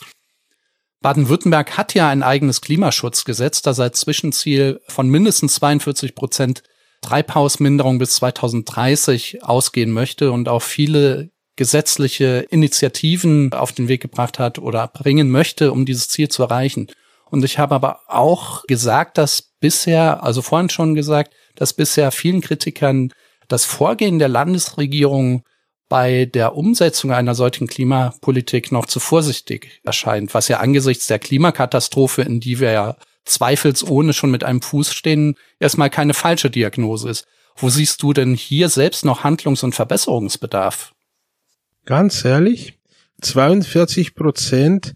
Baden-Württemberg 1.00 1.76
hat 1.76 1.94
ja 1.94 2.08
ein 2.08 2.22
eigenes 2.22 2.60
Klimaschutzgesetz, 2.60 3.62
das 3.62 3.80
als 3.80 4.00
Zwischenziel 4.00 4.80
von 4.86 5.08
mindestens 5.08 5.54
42 5.54 6.14
Prozent 6.14 6.62
Treibhausminderung 7.06 7.98
bis 7.98 8.16
2030 8.16 9.44
ausgehen 9.44 9.92
möchte 9.92 10.32
und 10.32 10.48
auch 10.48 10.62
viele 10.62 11.30
gesetzliche 11.54 12.46
Initiativen 12.50 13.52
auf 13.52 13.72
den 13.72 13.88
Weg 13.88 14.02
gebracht 14.02 14.38
hat 14.38 14.58
oder 14.58 14.88
bringen 14.88 15.30
möchte, 15.30 15.72
um 15.72 15.86
dieses 15.86 16.08
Ziel 16.08 16.28
zu 16.28 16.42
erreichen. 16.42 16.88
Und 17.30 17.44
ich 17.44 17.58
habe 17.58 17.74
aber 17.74 18.00
auch 18.08 18.64
gesagt, 18.66 19.18
dass 19.18 19.54
bisher, 19.60 20.22
also 20.22 20.42
vorhin 20.42 20.68
schon 20.68 20.94
gesagt, 20.94 21.32
dass 21.54 21.72
bisher 21.72 22.10
vielen 22.10 22.40
Kritikern 22.40 23.12
das 23.48 23.64
Vorgehen 23.64 24.18
der 24.18 24.28
Landesregierung 24.28 25.42
bei 25.88 26.24
der 26.24 26.56
Umsetzung 26.56 27.12
einer 27.12 27.36
solchen 27.36 27.68
Klimapolitik 27.68 28.72
noch 28.72 28.86
zu 28.86 28.98
vorsichtig 28.98 29.80
erscheint, 29.84 30.34
was 30.34 30.48
ja 30.48 30.58
angesichts 30.58 31.06
der 31.06 31.20
Klimakatastrophe, 31.20 32.22
in 32.22 32.40
die 32.40 32.58
wir 32.58 32.72
ja 32.72 32.96
zweifelsohne 33.26 34.12
schon 34.12 34.30
mit 34.30 34.44
einem 34.44 34.62
Fuß 34.62 34.94
stehen, 34.94 35.36
erstmal 35.58 35.90
keine 35.90 36.14
falsche 36.14 36.50
Diagnose 36.50 37.10
ist. 37.10 37.26
Wo 37.56 37.68
siehst 37.68 38.02
du 38.02 38.12
denn 38.12 38.34
hier 38.34 38.68
selbst 38.68 39.04
noch 39.04 39.24
Handlungs- 39.24 39.62
und 39.62 39.74
Verbesserungsbedarf? 39.74 40.92
Ganz 41.84 42.24
ehrlich, 42.24 42.78
42 43.22 44.14
Prozent 44.14 44.94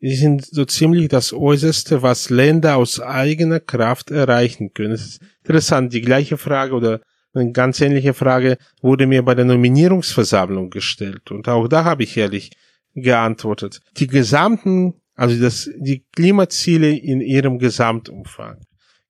sind 0.00 0.44
so 0.44 0.64
ziemlich 0.64 1.08
das 1.08 1.32
Äußerste, 1.32 2.02
was 2.02 2.28
Länder 2.28 2.76
aus 2.76 3.00
eigener 3.00 3.60
Kraft 3.60 4.10
erreichen 4.10 4.74
können. 4.74 4.92
Es 4.92 5.06
ist 5.06 5.22
interessant, 5.42 5.92
die 5.92 6.00
gleiche 6.00 6.36
Frage 6.36 6.74
oder 6.74 7.00
eine 7.34 7.52
ganz 7.52 7.80
ähnliche 7.80 8.12
Frage 8.12 8.58
wurde 8.82 9.06
mir 9.06 9.22
bei 9.22 9.34
der 9.34 9.44
Nominierungsversammlung 9.44 10.70
gestellt. 10.70 11.30
Und 11.30 11.48
auch 11.48 11.68
da 11.68 11.84
habe 11.84 12.02
ich 12.02 12.16
ehrlich 12.16 12.50
geantwortet. 12.94 13.80
Die 13.96 14.06
gesamten, 14.06 14.94
also 15.14 15.40
das, 15.40 15.70
die 15.76 16.04
Klimaziele 16.14 16.90
in 16.90 17.20
ihrem 17.20 17.58
Gesamtumfang 17.58 18.58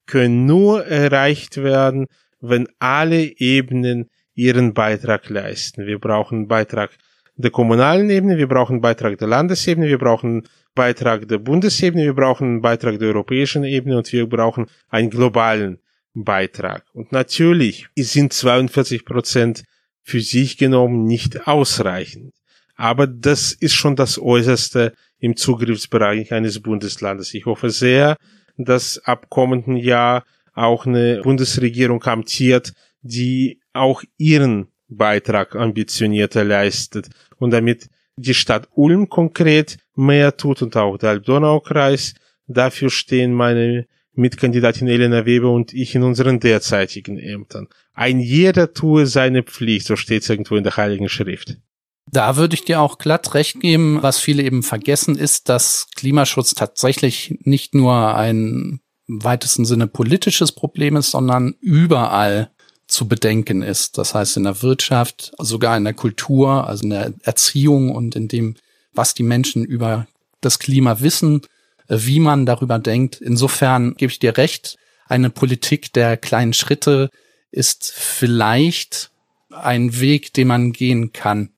können 0.07 0.47
nur 0.47 0.87
erreicht 0.87 1.59
werden, 1.59 2.07
wenn 2.41 2.69
alle 2.79 3.23
Ebenen 3.39 4.11
ihren 4.35 4.75
Beitrag 4.75 5.29
leisten. 5.29 5.87
Wir 5.87 5.99
brauchen 5.99 6.39
einen 6.39 6.49
Beitrag 6.49 6.91
der 7.37 7.51
kommunalen 7.51 8.11
Ebene, 8.11 8.37
wir 8.37 8.49
brauchen 8.49 8.75
einen 8.75 8.81
Beitrag 8.83 9.19
der 9.19 9.29
Landesebene, 9.29 9.89
wir 9.89 9.99
brauchen 9.99 10.31
einen 10.31 10.49
Beitrag 10.75 11.29
der 11.29 11.39
Bundesebene, 11.39 12.05
wir 12.05 12.15
brauchen 12.15 12.47
einen 12.47 12.63
Beitrag 12.63 12.99
der 12.99 13.09
europäischen 13.09 13.65
Ebene 13.65 13.99
und 13.99 14.13
wir 14.13 14.29
brauchen 14.29 14.67
einen 14.89 15.11
globalen 15.11 15.79
Beitrag. 16.15 16.85
Und 16.93 17.13
natürlich 17.13 17.89
sind 17.97 18.33
42 18.33 19.05
Prozent 19.05 19.65
für 20.03 20.21
sich 20.21 20.59
genommen 20.59 21.05
nicht 21.05 21.47
ausreichend. 21.47 22.35
Aber 22.75 23.07
das 23.07 23.53
ist 23.53 23.75
schon 23.75 23.97
das 23.97 24.19
Äußerste 24.19 24.95
im 25.23 25.37
Zugriffsbereich 25.37 26.33
eines 26.33 26.61
Bundeslandes. 26.61 27.33
Ich 27.33 27.47
hoffe 27.47 27.71
sehr, 27.71 28.17
dass 28.59 28.99
ab 29.05 29.31
kommenden 29.31 29.77
Jahr 29.77 30.25
auch 30.53 30.85
eine 30.85 31.21
Bundesregierung 31.23 32.03
amtiert, 32.03 32.73
die 33.03 33.61
auch 33.73 34.03
ihren 34.19 34.67
Beitrag 34.89 35.55
ambitionierter 35.55 36.43
leistet 36.45 37.09
und 37.39 37.53
damit 37.53 37.89
die 38.17 38.35
Stadt 38.35 38.69
Ulm 38.75 39.09
konkret 39.09 39.79
mehr 39.95 40.37
tut 40.37 40.61
und 40.61 40.77
auch 40.77 40.99
der 40.99 41.11
Alb-Donau-Kreis. 41.11 42.15
Dafür 42.49 42.91
stehen 42.91 43.33
meine 43.33 43.87
Mitkandidatin 44.15 44.89
Elena 44.89 45.25
Weber 45.25 45.53
und 45.53 45.73
ich 45.73 45.95
in 45.95 46.03
unseren 46.03 46.41
derzeitigen 46.41 47.17
Ämtern. 47.17 47.69
Ein 47.95 48.19
jeder 48.19 48.75
tue 48.75 49.07
seine 49.07 49.45
Pflicht, 49.45 49.87
so 49.87 49.95
steht 49.95 50.23
es 50.23 50.31
irgendwo 50.31 50.57
in 50.57 50.65
der 50.65 50.77
Heiligen 50.77 51.09
Schrift. 51.09 51.59
Da 52.11 52.37
würde 52.37 52.55
ich 52.55 52.65
dir 52.65 52.81
auch 52.81 52.99
glatt 52.99 53.35
recht 53.35 53.61
geben. 53.61 54.03
Was 54.03 54.19
viele 54.19 54.43
eben 54.43 54.63
vergessen 54.63 55.17
ist, 55.17 55.49
dass 55.49 55.87
Klimaschutz 55.95 56.55
tatsächlich 56.55 57.39
nicht 57.45 57.75
nur 57.75 58.15
ein 58.15 58.81
weitesten 59.07 59.65
Sinne 59.65 59.87
politisches 59.87 60.53
Problem 60.53 60.97
ist, 60.97 61.11
sondern 61.11 61.55
überall 61.61 62.51
zu 62.87 63.09
bedenken 63.09 63.63
ist. 63.63 63.99
Das 63.99 64.15
heißt 64.15 64.37
in 64.37 64.45
der 64.45 64.63
Wirtschaft, 64.63 65.33
sogar 65.39 65.77
in 65.77 65.85
der 65.85 65.95
Kultur, 65.95 66.67
also 66.67 66.85
in 66.85 66.91
der 66.91 67.15
Erziehung 67.23 67.91
und 67.91 68.17
in 68.17 68.29
dem, 68.29 68.57
was 68.93 69.15
die 69.15 69.23
Menschen 69.23 69.65
über 69.65 70.07
das 70.41 70.59
Klima 70.59 71.01
wissen 71.01 71.43
wie 71.89 72.21
man 72.21 72.47
darüber 72.47 72.79
denkt. 72.79 73.21
Insofern 73.21 73.95
gebe 73.95 74.11
ich 74.11 74.19
dir 74.19 74.37
recht, 74.37 74.77
eine 75.07 75.31
Politik 75.31 75.93
der 75.93 76.17
kleinen 76.17 76.53
Schritte 76.53 77.11
ist 77.51 77.93
vielleicht 77.93 79.11
ein 79.51 80.01
Weg, 80.01 80.33
den 80.33 80.49
man 80.49 80.73
gehen 80.73 81.13
kann. 81.13 81.51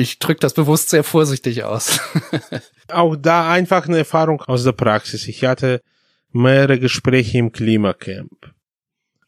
Ich 0.00 0.18
drücke 0.18 0.40
das 0.40 0.54
bewusst 0.54 0.88
sehr 0.88 1.04
vorsichtig 1.04 1.64
aus. 1.64 2.00
Auch 2.88 3.16
da 3.16 3.50
einfach 3.50 3.86
eine 3.86 3.98
Erfahrung 3.98 4.40
aus 4.42 4.64
der 4.64 4.72
Praxis. 4.72 5.28
Ich 5.28 5.44
hatte 5.44 5.82
mehrere 6.32 6.78
Gespräche 6.78 7.36
im 7.36 7.52
Klimacamp 7.52 8.52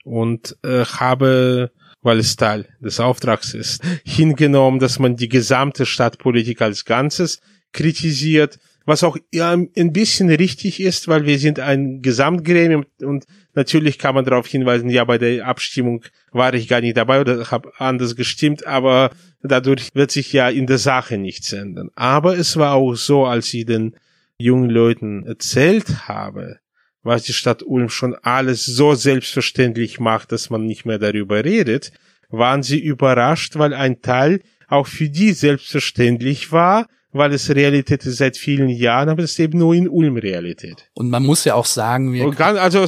und 0.04 0.56
äh, 0.62 0.86
habe, 0.86 1.72
weil 2.00 2.18
es 2.18 2.36
Teil 2.36 2.66
des 2.80 3.00
Auftrags 3.00 3.52
ist, 3.52 3.82
hingenommen, 4.04 4.80
dass 4.80 4.98
man 4.98 5.16
die 5.16 5.28
gesamte 5.28 5.84
Stadtpolitik 5.84 6.62
als 6.62 6.86
Ganzes 6.86 7.40
kritisiert 7.72 8.58
was 8.84 9.04
auch 9.04 9.16
ein 9.38 9.92
bisschen 9.92 10.28
richtig 10.30 10.80
ist, 10.80 11.08
weil 11.08 11.24
wir 11.24 11.38
sind 11.38 11.60
ein 11.60 12.02
Gesamtgremium 12.02 12.84
und 13.00 13.26
natürlich 13.54 13.98
kann 13.98 14.14
man 14.14 14.24
darauf 14.24 14.46
hinweisen, 14.46 14.90
ja, 14.90 15.04
bei 15.04 15.18
der 15.18 15.46
Abstimmung 15.46 16.04
war 16.32 16.52
ich 16.54 16.68
gar 16.68 16.80
nicht 16.80 16.96
dabei 16.96 17.20
oder 17.20 17.50
habe 17.50 17.72
anders 17.78 18.16
gestimmt, 18.16 18.66
aber 18.66 19.10
dadurch 19.42 19.90
wird 19.94 20.10
sich 20.10 20.32
ja 20.32 20.48
in 20.48 20.66
der 20.66 20.78
Sache 20.78 21.18
nichts 21.18 21.52
ändern. 21.52 21.90
Aber 21.94 22.36
es 22.36 22.56
war 22.56 22.74
auch 22.74 22.94
so, 22.94 23.26
als 23.26 23.52
ich 23.52 23.66
den 23.66 23.94
jungen 24.38 24.70
Leuten 24.70 25.24
erzählt 25.26 26.08
habe, 26.08 26.58
was 27.02 27.24
die 27.24 27.32
Stadt 27.32 27.62
Ulm 27.62 27.88
schon 27.88 28.14
alles 28.14 28.64
so 28.64 28.94
selbstverständlich 28.94 29.98
macht, 29.98 30.32
dass 30.32 30.50
man 30.50 30.66
nicht 30.66 30.84
mehr 30.84 30.98
darüber 30.98 31.44
redet, 31.44 31.92
waren 32.30 32.62
sie 32.62 32.78
überrascht, 32.78 33.56
weil 33.56 33.74
ein 33.74 34.00
Teil 34.02 34.40
auch 34.68 34.86
für 34.86 35.08
die 35.08 35.32
selbstverständlich 35.32 36.52
war, 36.52 36.86
weil 37.12 37.32
es 37.34 37.54
Realität 37.54 38.06
ist 38.06 38.16
seit 38.16 38.38
vielen 38.38 38.70
Jahren, 38.70 39.10
aber 39.10 39.22
es 39.22 39.32
ist 39.32 39.40
eben 39.40 39.58
nur 39.58 39.74
in 39.74 39.88
Ulm 39.88 40.16
Realität. 40.16 40.88
Und 40.94 41.10
man 41.10 41.24
muss 41.24 41.44
ja 41.44 41.54
auch 41.54 41.66
sagen, 41.66 42.12
wir 42.14 42.30
ganz, 42.30 42.58
also 42.58 42.86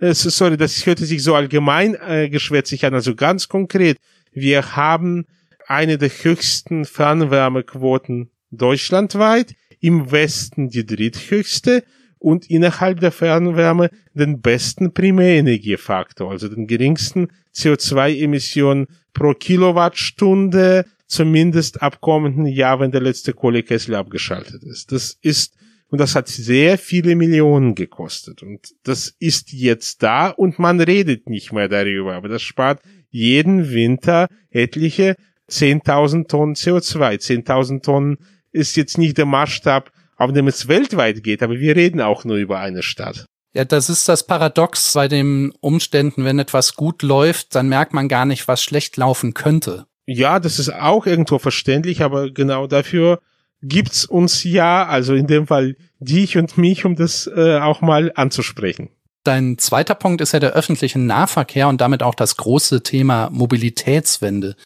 sorry, 0.00 0.56
das 0.56 0.86
hörte 0.86 1.04
sich 1.04 1.22
so 1.22 1.34
allgemein 1.34 1.94
äh, 1.96 2.30
geschwätzig 2.30 2.86
an, 2.86 2.94
also 2.94 3.14
ganz 3.14 3.48
konkret, 3.48 3.98
wir 4.32 4.76
haben 4.76 5.26
eine 5.68 5.98
der 5.98 6.08
höchsten 6.08 6.84
Fernwärmequoten 6.84 8.30
deutschlandweit, 8.50 9.54
im 9.80 10.10
Westen 10.10 10.70
die 10.70 10.86
dritthöchste 10.86 11.84
und 12.18 12.50
innerhalb 12.50 13.00
der 13.00 13.12
Fernwärme 13.12 13.90
den 14.14 14.40
besten 14.40 14.92
Primärenergiefaktor, 14.92 16.30
also 16.30 16.48
den 16.48 16.66
geringsten 16.66 17.28
CO2-Emissionen 17.54 18.86
pro 19.12 19.34
Kilowattstunde 19.34 20.84
zumindest 21.06 21.82
ab 21.82 22.00
kommenden 22.00 22.46
Jahr, 22.46 22.80
wenn 22.80 22.90
der 22.90 23.00
letzte 23.00 23.32
Kohlekessel 23.32 23.94
abgeschaltet 23.94 24.62
ist. 24.64 24.90
Das 24.90 25.16
ist, 25.22 25.54
und 25.88 25.98
das 25.98 26.14
hat 26.14 26.28
sehr 26.28 26.76
viele 26.76 27.14
Millionen 27.14 27.74
gekostet. 27.74 28.42
Und 28.42 28.74
das 28.82 29.14
ist 29.18 29.52
jetzt 29.52 30.02
da 30.02 30.28
und 30.28 30.58
man 30.58 30.80
redet 30.80 31.28
nicht 31.28 31.52
mehr 31.52 31.68
darüber. 31.68 32.14
Aber 32.14 32.28
das 32.28 32.42
spart 32.42 32.82
jeden 33.10 33.70
Winter 33.70 34.28
etliche 34.50 35.16
10.000 35.50 36.28
Tonnen 36.28 36.54
CO2. 36.54 37.18
10.000 37.18 37.82
Tonnen 37.82 38.18
ist 38.52 38.76
jetzt 38.76 38.98
nicht 38.98 39.18
der 39.18 39.26
Maßstab, 39.26 39.90
auf 40.16 40.32
dem 40.32 40.48
es 40.48 40.68
weltweit 40.68 41.22
geht, 41.22 41.42
aber 41.42 41.58
wir 41.58 41.76
reden 41.76 42.00
auch 42.00 42.24
nur 42.24 42.36
über 42.36 42.58
eine 42.58 42.82
Stadt. 42.82 43.26
Ja, 43.54 43.64
das 43.64 43.88
ist 43.88 44.08
das 44.08 44.26
Paradox 44.26 44.92
bei 44.92 45.08
den 45.08 45.52
Umständen, 45.60 46.24
wenn 46.24 46.38
etwas 46.38 46.74
gut 46.74 47.02
läuft, 47.02 47.54
dann 47.54 47.68
merkt 47.68 47.94
man 47.94 48.08
gar 48.08 48.26
nicht, 48.26 48.46
was 48.46 48.62
schlecht 48.62 48.96
laufen 48.96 49.34
könnte. 49.34 49.86
Ja, 50.06 50.40
das 50.40 50.58
ist 50.58 50.72
auch 50.72 51.06
irgendwo 51.06 51.38
verständlich, 51.38 52.02
aber 52.02 52.30
genau 52.30 52.66
dafür 52.66 53.20
gibt's 53.62 54.04
uns 54.04 54.44
ja, 54.44 54.86
also 54.86 55.14
in 55.14 55.26
dem 55.26 55.46
Fall 55.46 55.76
dich 55.98 56.36
und 56.36 56.56
mich, 56.58 56.84
um 56.84 56.96
das 56.96 57.26
äh, 57.26 57.58
auch 57.58 57.80
mal 57.80 58.12
anzusprechen. 58.14 58.90
Dein 59.24 59.58
zweiter 59.58 59.94
Punkt 59.94 60.20
ist 60.20 60.32
ja 60.32 60.40
der 60.40 60.52
öffentliche 60.52 60.98
Nahverkehr 60.98 61.68
und 61.68 61.80
damit 61.80 62.02
auch 62.02 62.14
das 62.14 62.36
große 62.36 62.82
Thema 62.82 63.28
Mobilitätswende. 63.30 64.56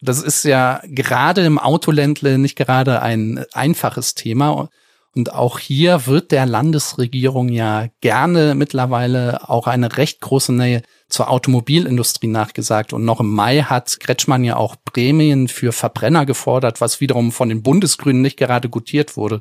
Das 0.00 0.22
ist 0.22 0.44
ja 0.44 0.80
gerade 0.84 1.44
im 1.44 1.58
Autoländle 1.58 2.38
nicht 2.38 2.56
gerade 2.56 3.02
ein 3.02 3.44
einfaches 3.52 4.14
Thema. 4.14 4.68
Und 5.14 5.32
auch 5.32 5.58
hier 5.58 6.06
wird 6.06 6.30
der 6.30 6.46
Landesregierung 6.46 7.48
ja 7.48 7.88
gerne 8.00 8.54
mittlerweile 8.54 9.48
auch 9.48 9.66
eine 9.66 9.96
recht 9.96 10.20
große 10.20 10.52
Nähe 10.52 10.82
zur 11.08 11.30
Automobilindustrie 11.30 12.28
nachgesagt. 12.28 12.92
Und 12.92 13.04
noch 13.04 13.18
im 13.18 13.30
Mai 13.30 13.62
hat 13.62 13.98
Kretschmann 13.98 14.44
ja 14.44 14.56
auch 14.56 14.76
Prämien 14.84 15.48
für 15.48 15.72
Verbrenner 15.72 16.26
gefordert, 16.26 16.80
was 16.80 17.00
wiederum 17.00 17.32
von 17.32 17.48
den 17.48 17.62
Bundesgrünen 17.62 18.22
nicht 18.22 18.36
gerade 18.36 18.68
gutiert 18.68 19.16
wurde. 19.16 19.40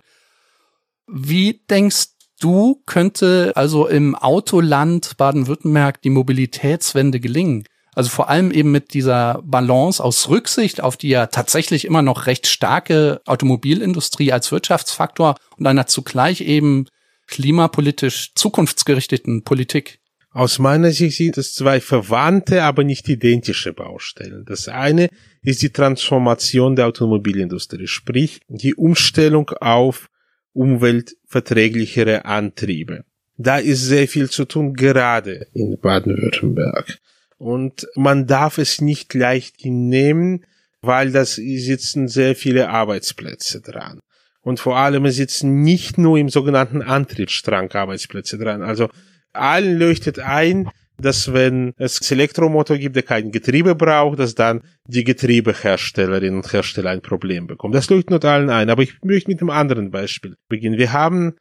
Wie 1.05 1.61
denkst 1.69 2.07
du, 2.39 2.81
könnte 2.85 3.51
also 3.55 3.87
im 3.87 4.15
Autoland 4.15 5.15
Baden-Württemberg 5.17 6.01
die 6.01 6.09
Mobilitätswende 6.09 7.19
gelingen? 7.19 7.65
Also 7.97 8.11
vor 8.11 8.29
allem 8.29 8.51
eben 8.51 8.71
mit 8.71 8.93
dieser 8.93 9.41
Balance 9.43 10.03
aus 10.03 10.29
Rücksicht 10.29 10.81
auf 10.81 10.97
die 10.97 11.09
ja 11.09 11.25
tatsächlich 11.25 11.83
immer 11.83 12.03
noch 12.03 12.27
recht 12.27 12.45
starke 12.45 13.21
Automobilindustrie 13.25 14.31
als 14.31 14.51
Wirtschaftsfaktor 14.51 15.33
und 15.57 15.65
einer 15.65 15.87
zugleich 15.87 16.41
eben 16.41 16.85
klimapolitisch 17.25 18.33
zukunftsgerichteten 18.35 19.43
Politik. 19.43 19.97
Aus 20.29 20.59
meiner 20.59 20.91
Sicht 20.91 21.17
sind 21.17 21.39
es 21.39 21.55
zwei 21.55 21.81
verwandte, 21.81 22.61
aber 22.61 22.83
nicht 22.83 23.09
identische 23.09 23.73
Baustellen. 23.73 24.45
Das 24.45 24.67
eine 24.67 25.09
ist 25.41 25.63
die 25.63 25.71
Transformation 25.71 26.75
der 26.75 26.85
Automobilindustrie, 26.85 27.87
sprich 27.87 28.41
die 28.47 28.75
Umstellung 28.75 29.49
auf 29.59 30.07
umweltverträglichere 30.53 32.25
Antriebe. 32.25 33.05
Da 33.37 33.57
ist 33.57 33.81
sehr 33.81 34.07
viel 34.07 34.29
zu 34.29 34.45
tun, 34.45 34.75
gerade 34.75 35.47
in 35.53 35.79
Baden-Württemberg. 35.79 36.99
Und 37.37 37.87
man 37.95 38.27
darf 38.27 38.57
es 38.57 38.81
nicht 38.81 39.13
leicht 39.13 39.61
hinnehmen, 39.61 40.45
weil 40.81 41.11
das 41.11 41.35
sitzen 41.35 42.07
sehr 42.07 42.35
viele 42.35 42.69
Arbeitsplätze 42.69 43.61
dran. 43.61 43.99
Und 44.41 44.59
vor 44.59 44.77
allem 44.77 45.05
sitzen 45.11 45.61
nicht 45.61 45.97
nur 45.97 46.17
im 46.17 46.29
sogenannten 46.29 46.81
Antriebsstrang 46.81 47.71
Arbeitsplätze 47.71 48.37
dran. 48.37 48.61
Also 48.61 48.89
allen 49.33 49.77
leuchtet 49.77 50.19
ein, 50.19 50.69
dass 50.99 51.33
wenn 51.33 51.73
es 51.77 52.09
Elektromotor 52.09 52.77
gibt, 52.77 52.95
der 52.95 53.03
kein 53.03 53.31
Getriebe 53.31 53.75
braucht, 53.75 54.19
dass 54.19 54.35
dann 54.35 54.61
die 54.87 55.03
Getriebeherstellerinnen 55.03 56.37
und 56.37 56.51
Hersteller 56.51 56.89
ein 56.89 57.01
Problem 57.01 57.45
bekommen. 57.45 57.73
Das 57.73 57.89
leuchtet 57.89 58.25
allen 58.25 58.49
ein. 58.49 58.69
Aber 58.69 58.81
ich 58.81 58.93
möchte 59.03 59.29
mit 59.29 59.41
einem 59.41 59.51
anderen 59.51 59.91
Beispiel 59.91 60.35
beginnen. 60.49 60.79
Wir 60.79 60.93
haben 60.93 61.35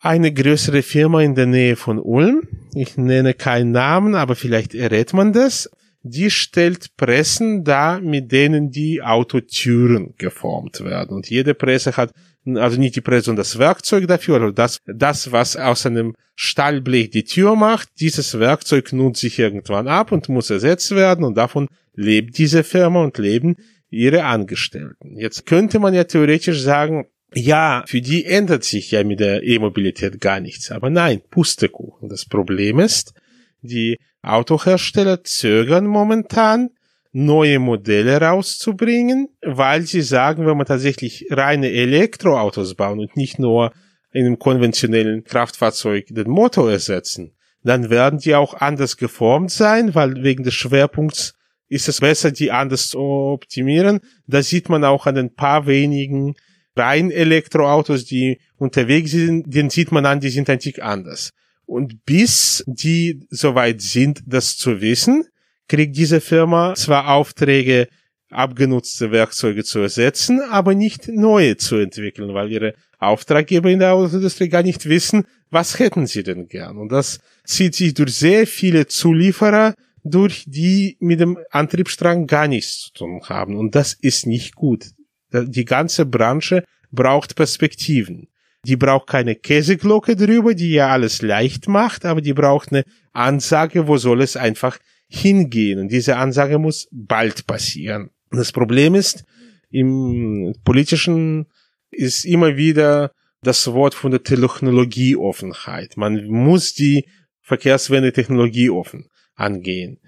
eine 0.00 0.32
größere 0.32 0.82
Firma 0.82 1.22
in 1.22 1.34
der 1.34 1.46
Nähe 1.46 1.76
von 1.76 1.98
Ulm. 1.98 2.42
Ich 2.74 2.96
nenne 2.96 3.34
keinen 3.34 3.72
Namen, 3.72 4.14
aber 4.14 4.36
vielleicht 4.36 4.74
errät 4.74 5.12
man 5.12 5.32
das. 5.32 5.70
Die 6.02 6.30
stellt 6.30 6.96
Pressen 6.96 7.64
da, 7.64 7.98
mit 8.00 8.30
denen 8.30 8.70
die 8.70 9.02
Autotüren 9.02 10.14
geformt 10.16 10.84
werden. 10.84 11.16
Und 11.16 11.28
jede 11.28 11.54
Presse 11.54 11.96
hat, 11.96 12.12
also 12.46 12.78
nicht 12.78 12.94
die 12.94 13.00
Presse, 13.00 13.26
sondern 13.26 13.42
das 13.42 13.58
Werkzeug 13.58 14.06
dafür, 14.06 14.40
also 14.40 14.52
das, 14.52 14.78
das, 14.86 15.32
was 15.32 15.56
aus 15.56 15.84
einem 15.84 16.14
Stahlblech 16.36 17.10
die 17.10 17.24
Tür 17.24 17.56
macht, 17.56 17.88
dieses 17.98 18.38
Werkzeug 18.38 18.92
nutzt 18.92 19.20
sich 19.20 19.38
irgendwann 19.40 19.88
ab 19.88 20.12
und 20.12 20.28
muss 20.28 20.50
ersetzt 20.50 20.92
werden 20.92 21.24
und 21.24 21.36
davon 21.36 21.66
lebt 21.94 22.38
diese 22.38 22.62
Firma 22.62 23.02
und 23.02 23.18
leben 23.18 23.56
ihre 23.90 24.24
Angestellten. 24.24 25.16
Jetzt 25.16 25.46
könnte 25.46 25.80
man 25.80 25.94
ja 25.94 26.04
theoretisch 26.04 26.60
sagen, 26.60 27.06
ja, 27.34 27.84
für 27.86 28.00
die 28.00 28.24
ändert 28.24 28.64
sich 28.64 28.90
ja 28.90 29.04
mit 29.04 29.20
der 29.20 29.42
E-Mobilität 29.42 30.20
gar 30.20 30.40
nichts. 30.40 30.70
Aber 30.70 30.90
nein, 30.90 31.20
Pustekuchen. 31.30 32.08
Das 32.08 32.24
Problem 32.24 32.78
ist, 32.78 33.12
die 33.60 33.98
Autohersteller 34.22 35.22
zögern 35.24 35.86
momentan, 35.86 36.70
neue 37.12 37.58
Modelle 37.58 38.20
rauszubringen, 38.20 39.28
weil 39.42 39.82
sie 39.82 40.02
sagen, 40.02 40.46
wenn 40.46 40.56
man 40.56 40.66
tatsächlich 40.66 41.26
reine 41.30 41.70
Elektroautos 41.70 42.74
bauen 42.74 43.00
und 43.00 43.16
nicht 43.16 43.38
nur 43.38 43.72
in 44.12 44.26
einem 44.26 44.38
konventionellen 44.38 45.24
Kraftfahrzeug 45.24 46.06
den 46.10 46.30
Motor 46.30 46.70
ersetzen, 46.70 47.32
dann 47.62 47.90
werden 47.90 48.18
die 48.18 48.34
auch 48.34 48.54
anders 48.54 48.96
geformt 48.96 49.50
sein, 49.50 49.94
weil 49.94 50.22
wegen 50.22 50.44
des 50.44 50.54
Schwerpunkts 50.54 51.34
ist 51.68 51.88
es 51.88 52.00
besser, 52.00 52.30
die 52.30 52.50
anders 52.50 52.88
zu 52.88 52.98
optimieren. 52.98 54.00
Da 54.26 54.42
sieht 54.42 54.68
man 54.68 54.84
auch 54.84 55.06
an 55.06 55.16
den 55.16 55.34
paar 55.34 55.66
wenigen 55.66 56.34
rein 56.78 57.10
Elektroautos, 57.10 58.04
die 58.04 58.38
unterwegs 58.56 59.10
sind, 59.10 59.52
den 59.52 59.70
sieht 59.70 59.92
man 59.92 60.06
an, 60.06 60.20
die 60.20 60.30
sind 60.30 60.48
ein 60.48 60.58
Tick 60.58 60.82
anders. 60.82 61.32
Und 61.66 62.04
bis 62.06 62.64
die 62.66 63.26
soweit 63.30 63.82
sind, 63.82 64.22
das 64.26 64.56
zu 64.56 64.80
wissen, 64.80 65.24
kriegt 65.68 65.96
diese 65.96 66.20
Firma 66.20 66.74
zwar 66.74 67.08
Aufträge, 67.08 67.88
abgenutzte 68.30 69.10
Werkzeuge 69.10 69.64
zu 69.64 69.80
ersetzen, 69.80 70.40
aber 70.50 70.74
nicht 70.74 71.08
neue 71.08 71.56
zu 71.56 71.76
entwickeln, 71.76 72.34
weil 72.34 72.52
ihre 72.52 72.74
Auftraggeber 72.98 73.70
in 73.70 73.78
der 73.78 73.94
Autoindustrie 73.94 74.48
gar 74.48 74.62
nicht 74.62 74.86
wissen, 74.88 75.24
was 75.50 75.78
hätten 75.78 76.06
sie 76.06 76.22
denn 76.22 76.48
gern. 76.48 76.78
Und 76.78 76.92
das 76.92 77.20
zieht 77.44 77.74
sich 77.74 77.94
durch 77.94 78.14
sehr 78.14 78.46
viele 78.46 78.86
Zulieferer 78.86 79.74
durch, 80.04 80.44
die 80.46 80.96
mit 81.00 81.20
dem 81.20 81.38
Antriebsstrang 81.50 82.26
gar 82.26 82.48
nichts 82.48 82.84
zu 82.84 82.92
tun 82.92 83.20
haben. 83.28 83.56
Und 83.56 83.74
das 83.74 83.94
ist 83.94 84.26
nicht 84.26 84.54
gut. 84.54 84.90
Die 85.32 85.64
ganze 85.64 86.06
Branche 86.06 86.64
braucht 86.90 87.36
Perspektiven. 87.36 88.28
Die 88.64 88.76
braucht 88.76 89.08
keine 89.08 89.36
Käseglocke 89.36 90.16
drüber, 90.16 90.54
die 90.54 90.72
ja 90.72 90.88
alles 90.88 91.22
leicht 91.22 91.68
macht, 91.68 92.04
aber 92.04 92.20
die 92.20 92.34
braucht 92.34 92.72
eine 92.72 92.84
Ansage, 93.12 93.86
wo 93.86 93.96
soll 93.96 94.20
es 94.20 94.36
einfach 94.36 94.78
hingehen. 95.08 95.78
Und 95.78 95.92
diese 95.92 96.16
Ansage 96.16 96.58
muss 96.58 96.88
bald 96.90 97.46
passieren. 97.46 98.10
das 98.30 98.52
Problem 98.52 98.94
ist, 98.94 99.24
im 99.70 100.54
politischen 100.64 101.46
ist 101.90 102.24
immer 102.24 102.56
wieder 102.56 103.12
das 103.42 103.72
Wort 103.72 103.94
von 103.94 104.10
der 104.10 104.22
Technologieoffenheit. 104.22 105.96
Man 105.96 106.24
muss 106.26 106.74
die 106.74 107.06
Verkehrswende 107.40 108.12
technologieoffen 108.12 109.08
angehen. 109.34 110.00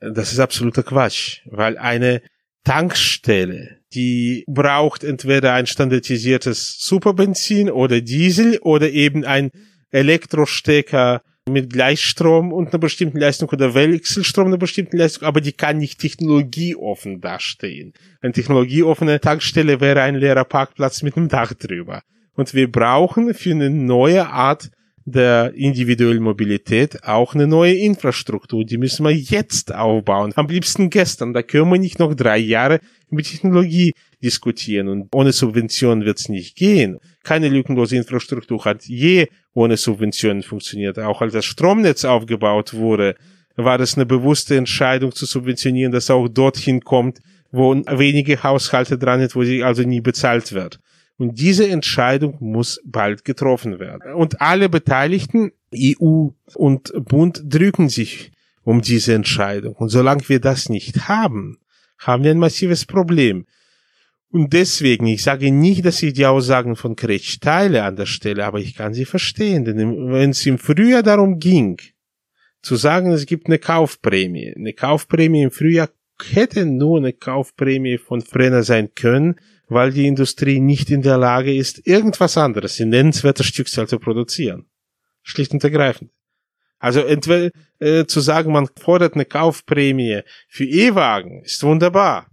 Das 0.00 0.32
ist 0.32 0.38
absoluter 0.38 0.82
Quatsch, 0.82 1.42
weil 1.46 1.76
eine 1.76 2.22
Tankstelle, 2.64 3.77
die 3.94 4.44
braucht 4.46 5.04
entweder 5.04 5.54
ein 5.54 5.66
standardisiertes 5.66 6.76
Superbenzin 6.80 7.70
oder 7.70 8.00
Diesel 8.00 8.58
oder 8.60 8.90
eben 8.90 9.24
ein 9.24 9.50
Elektrostecker 9.90 11.22
mit 11.48 11.72
Gleichstrom 11.72 12.52
und 12.52 12.68
einer 12.68 12.78
bestimmten 12.78 13.18
Leistung 13.18 13.48
oder 13.48 13.74
Wechselstrom 13.74 14.48
einer 14.48 14.58
bestimmten 14.58 14.98
Leistung, 14.98 15.26
aber 15.26 15.40
die 15.40 15.52
kann 15.52 15.78
nicht 15.78 15.98
technologieoffen 15.98 17.20
dastehen. 17.20 17.94
Eine 18.20 18.32
technologieoffene 18.32 19.20
Tankstelle 19.20 19.80
wäre 19.80 20.02
ein 20.02 20.16
leerer 20.16 20.44
Parkplatz 20.44 21.02
mit 21.02 21.16
einem 21.16 21.28
Dach 21.28 21.54
drüber. 21.54 22.02
Und 22.34 22.54
wir 22.54 22.70
brauchen 22.70 23.34
für 23.34 23.52
eine 23.52 23.70
neue 23.70 24.28
Art 24.28 24.70
der 25.12 25.54
individuellen 25.54 26.22
Mobilität 26.22 27.02
auch 27.04 27.34
eine 27.34 27.46
neue 27.46 27.74
Infrastruktur. 27.74 28.64
Die 28.64 28.78
müssen 28.78 29.04
wir 29.04 29.12
jetzt 29.12 29.74
aufbauen. 29.74 30.32
Am 30.36 30.48
liebsten 30.48 30.90
gestern. 30.90 31.32
Da 31.32 31.42
können 31.42 31.70
wir 31.70 31.78
nicht 31.78 31.98
noch 31.98 32.14
drei 32.14 32.38
Jahre 32.38 32.80
mit 33.12 33.26
Technologie 33.26 33.92
diskutieren. 34.22 34.88
Und 34.88 35.08
ohne 35.14 35.32
Subventionen 35.32 36.04
wird 36.04 36.18
es 36.18 36.28
nicht 36.28 36.56
gehen. 36.56 36.98
Keine 37.24 37.48
lückenlose 37.48 37.96
Infrastruktur 37.96 38.64
hat 38.64 38.84
je 38.84 39.26
ohne 39.54 39.76
Subventionen 39.76 40.42
funktioniert. 40.42 40.98
Auch 40.98 41.20
als 41.20 41.32
das 41.32 41.44
Stromnetz 41.44 42.04
aufgebaut 42.04 42.74
wurde, 42.74 43.14
war 43.56 43.80
es 43.80 43.96
eine 43.96 44.06
bewusste 44.06 44.56
Entscheidung 44.56 45.12
zu 45.12 45.26
subventionieren, 45.26 45.92
dass 45.92 46.10
auch 46.10 46.28
dorthin 46.28 46.80
kommt, 46.80 47.18
wo 47.50 47.74
wenige 47.74 48.42
Haushalte 48.42 48.98
dran 48.98 49.20
sind, 49.20 49.34
wo 49.34 49.42
sie 49.42 49.62
also 49.62 49.82
nie 49.82 50.00
bezahlt 50.00 50.52
wird. 50.52 50.78
Und 51.16 51.40
diese 51.40 51.68
Entscheidung 51.68 52.36
muss 52.38 52.80
bald 52.84 53.24
getroffen 53.24 53.80
werden. 53.80 54.14
Und 54.14 54.40
alle 54.40 54.68
Beteiligten, 54.68 55.50
EU 55.74 56.28
und 56.54 56.92
Bund, 57.04 57.42
drücken 57.44 57.88
sich 57.88 58.30
um 58.62 58.82
diese 58.82 59.14
Entscheidung. 59.14 59.74
Und 59.74 59.88
solange 59.88 60.28
wir 60.28 60.40
das 60.40 60.68
nicht 60.68 61.08
haben, 61.08 61.58
haben 61.98 62.24
wir 62.24 62.30
ein 62.30 62.38
massives 62.38 62.86
Problem. 62.86 63.46
Und 64.30 64.52
deswegen, 64.52 65.06
ich 65.06 65.22
sage 65.22 65.50
nicht, 65.50 65.84
dass 65.84 66.02
ich 66.02 66.12
die 66.12 66.26
Aussagen 66.26 66.76
von 66.76 66.96
Kretsch 66.96 67.40
teile 67.40 67.84
an 67.84 67.96
der 67.96 68.06
Stelle, 68.06 68.44
aber 68.44 68.58
ich 68.58 68.74
kann 68.74 68.92
sie 68.92 69.06
verstehen. 69.06 69.64
Denn 69.64 69.78
wenn 70.10 70.30
es 70.30 70.44
im 70.44 70.58
Frühjahr 70.58 71.02
darum 71.02 71.38
ging, 71.38 71.78
zu 72.60 72.76
sagen, 72.76 73.10
es 73.10 73.24
gibt 73.24 73.46
eine 73.46 73.58
Kaufprämie, 73.58 74.52
eine 74.54 74.74
Kaufprämie 74.74 75.42
im 75.42 75.50
Frühjahr 75.50 75.88
hätte 76.22 76.66
nur 76.66 76.98
eine 76.98 77.12
Kaufprämie 77.12 77.98
von 77.98 78.22
Brenner 78.22 78.64
sein 78.64 78.94
können, 78.94 79.36
weil 79.68 79.92
die 79.92 80.06
Industrie 80.06 80.60
nicht 80.60 80.90
in 80.90 81.02
der 81.02 81.18
Lage 81.18 81.54
ist, 81.54 81.86
irgendwas 81.86 82.36
anderes 82.36 82.80
in 82.80 82.88
nennenswerter 82.88 83.44
Stückzahl 83.44 83.86
zu 83.86 83.98
produzieren. 83.98 84.66
Schlicht 85.22 85.52
und 85.52 85.62
ergreifend. 85.62 86.10
Also 86.78 87.00
entweder 87.00 87.50
äh, 87.80 88.04
zu 88.06 88.20
sagen, 88.20 88.52
man 88.52 88.68
fordert 88.80 89.14
eine 89.14 89.24
Kaufprämie 89.24 90.22
für 90.48 90.64
E-Wagen, 90.64 91.42
ist 91.42 91.62
wunderbar. 91.62 92.28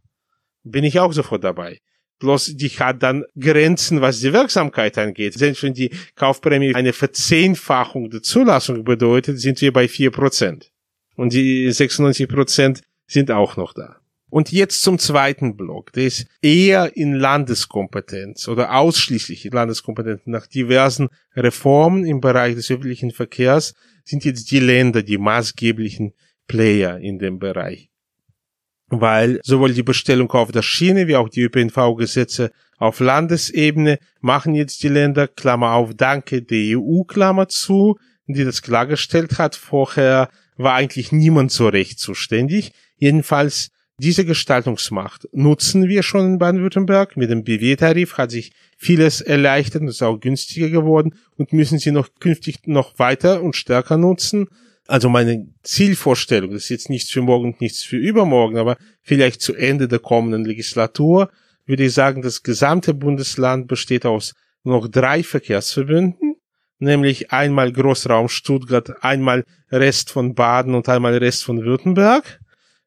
Bin 0.63 0.83
ich 0.83 0.99
auch 0.99 1.13
sofort 1.13 1.43
dabei. 1.43 1.79
Bloß 2.19 2.55
die 2.55 2.69
hat 2.69 3.03
dann 3.03 3.25
Grenzen, 3.37 4.01
was 4.01 4.21
die 4.21 4.31
Wirksamkeit 4.31 4.97
angeht. 4.97 5.33
Selbst 5.33 5.63
wenn 5.63 5.73
die 5.73 5.91
Kaufprämie 6.15 6.73
eine 6.73 6.93
Verzehnfachung 6.93 8.09
der 8.09 8.21
Zulassung 8.21 8.83
bedeutet, 8.83 9.39
sind 9.39 9.59
wir 9.61 9.73
bei 9.73 9.87
vier 9.87 10.11
Prozent. 10.11 10.71
Und 11.15 11.33
die 11.33 11.69
96 11.71 12.27
Prozent 12.27 12.81
sind 13.07 13.31
auch 13.31 13.57
noch 13.57 13.73
da. 13.73 13.97
Und 14.29 14.51
jetzt 14.51 14.81
zum 14.81 14.97
zweiten 14.97 15.55
Block. 15.55 15.93
Der 15.93 16.05
ist 16.05 16.25
eher 16.41 16.95
in 16.97 17.13
Landeskompetenz 17.13 18.47
oder 18.47 18.73
ausschließlich 18.73 19.45
in 19.45 19.51
Landeskompetenz. 19.51 20.21
Nach 20.25 20.47
diversen 20.47 21.09
Reformen 21.35 22.05
im 22.05 22.21
Bereich 22.21 22.55
des 22.55 22.71
öffentlichen 22.71 23.11
Verkehrs 23.11 23.75
sind 24.05 24.23
jetzt 24.23 24.49
die 24.51 24.59
Länder 24.59 25.03
die 25.03 25.17
maßgeblichen 25.17 26.13
Player 26.47 26.97
in 26.99 27.19
dem 27.19 27.39
Bereich. 27.39 27.89
weil 28.89 29.39
sowohl 29.43 29.73
die 29.73 29.83
Bestellung 29.83 30.29
auf 30.31 30.51
der 30.51 30.61
Schiene 30.61 31.07
wie 31.07 31.15
auch 31.15 31.27
die 31.27 31.41
ÖPNV-Gesetze 31.41 32.51
auf 32.77 32.99
Landesebene 32.99 33.97
machen 34.21 34.53
jetzt 34.53 34.83
die 34.83 34.89
Länder, 34.89 35.27
Klammer 35.27 35.71
auf, 35.73 35.95
danke 35.95 36.43
der 36.43 36.77
EU, 36.77 37.01
Klammer 37.03 37.47
zu, 37.47 37.97
die 38.27 38.43
das 38.43 38.61
klargestellt 38.61 39.39
hat. 39.39 39.55
Vorher 39.55 40.29
war 40.55 40.75
eigentlich 40.75 41.11
niemand 41.11 41.51
so 41.51 41.67
recht 41.67 41.99
zuständig. 41.99 42.73
Jedenfalls 42.97 43.71
diese 43.97 44.25
Gestaltungsmacht 44.25 45.27
nutzen 45.31 45.87
wir 45.87 46.03
schon 46.03 46.25
in 46.25 46.37
Baden-Württemberg. 46.37 47.15
Mit 47.15 47.29
dem 47.29 47.43
BW-Tarif 47.43 48.17
hat 48.17 48.31
sich 48.31 48.51
vieles 48.77 49.21
erleichtert 49.21 49.83
und 49.83 49.87
ist 49.87 50.03
auch 50.03 50.19
günstiger 50.19 50.69
geworden 50.69 51.15
und 51.37 51.53
müssen 51.53 51.79
sie 51.79 51.91
noch 51.91 52.09
künftig 52.19 52.67
noch 52.67 52.99
weiter 52.99 53.41
und 53.41 53.55
stärker 53.55 53.97
nutzen. 53.97 54.47
Also 54.87 55.09
meine 55.09 55.47
Zielvorstellung, 55.63 56.51
das 56.51 56.63
ist 56.63 56.69
jetzt 56.69 56.89
nichts 56.89 57.09
für 57.09 57.21
morgen 57.21 57.53
und 57.53 57.61
nichts 57.61 57.83
für 57.83 57.97
übermorgen, 57.97 58.57
aber 58.57 58.77
vielleicht 59.01 59.41
zu 59.41 59.55
Ende 59.55 59.87
der 59.87 59.99
kommenden 59.99 60.45
Legislatur 60.45 61.31
würde 61.65 61.85
ich 61.85 61.93
sagen, 61.93 62.21
das 62.21 62.43
gesamte 62.43 62.93
Bundesland 62.93 63.67
besteht 63.67 64.05
aus 64.05 64.33
noch 64.63 64.87
drei 64.87 65.23
Verkehrsverbünden, 65.23 66.35
nämlich 66.79 67.31
einmal 67.31 67.71
Großraum 67.71 68.29
Stuttgart, 68.29 69.03
einmal 69.03 69.45
Rest 69.71 70.11
von 70.11 70.35
Baden 70.35 70.75
und 70.75 70.87
einmal 70.89 71.17
Rest 71.17 71.43
von 71.43 71.63
Württemberg. 71.63 72.39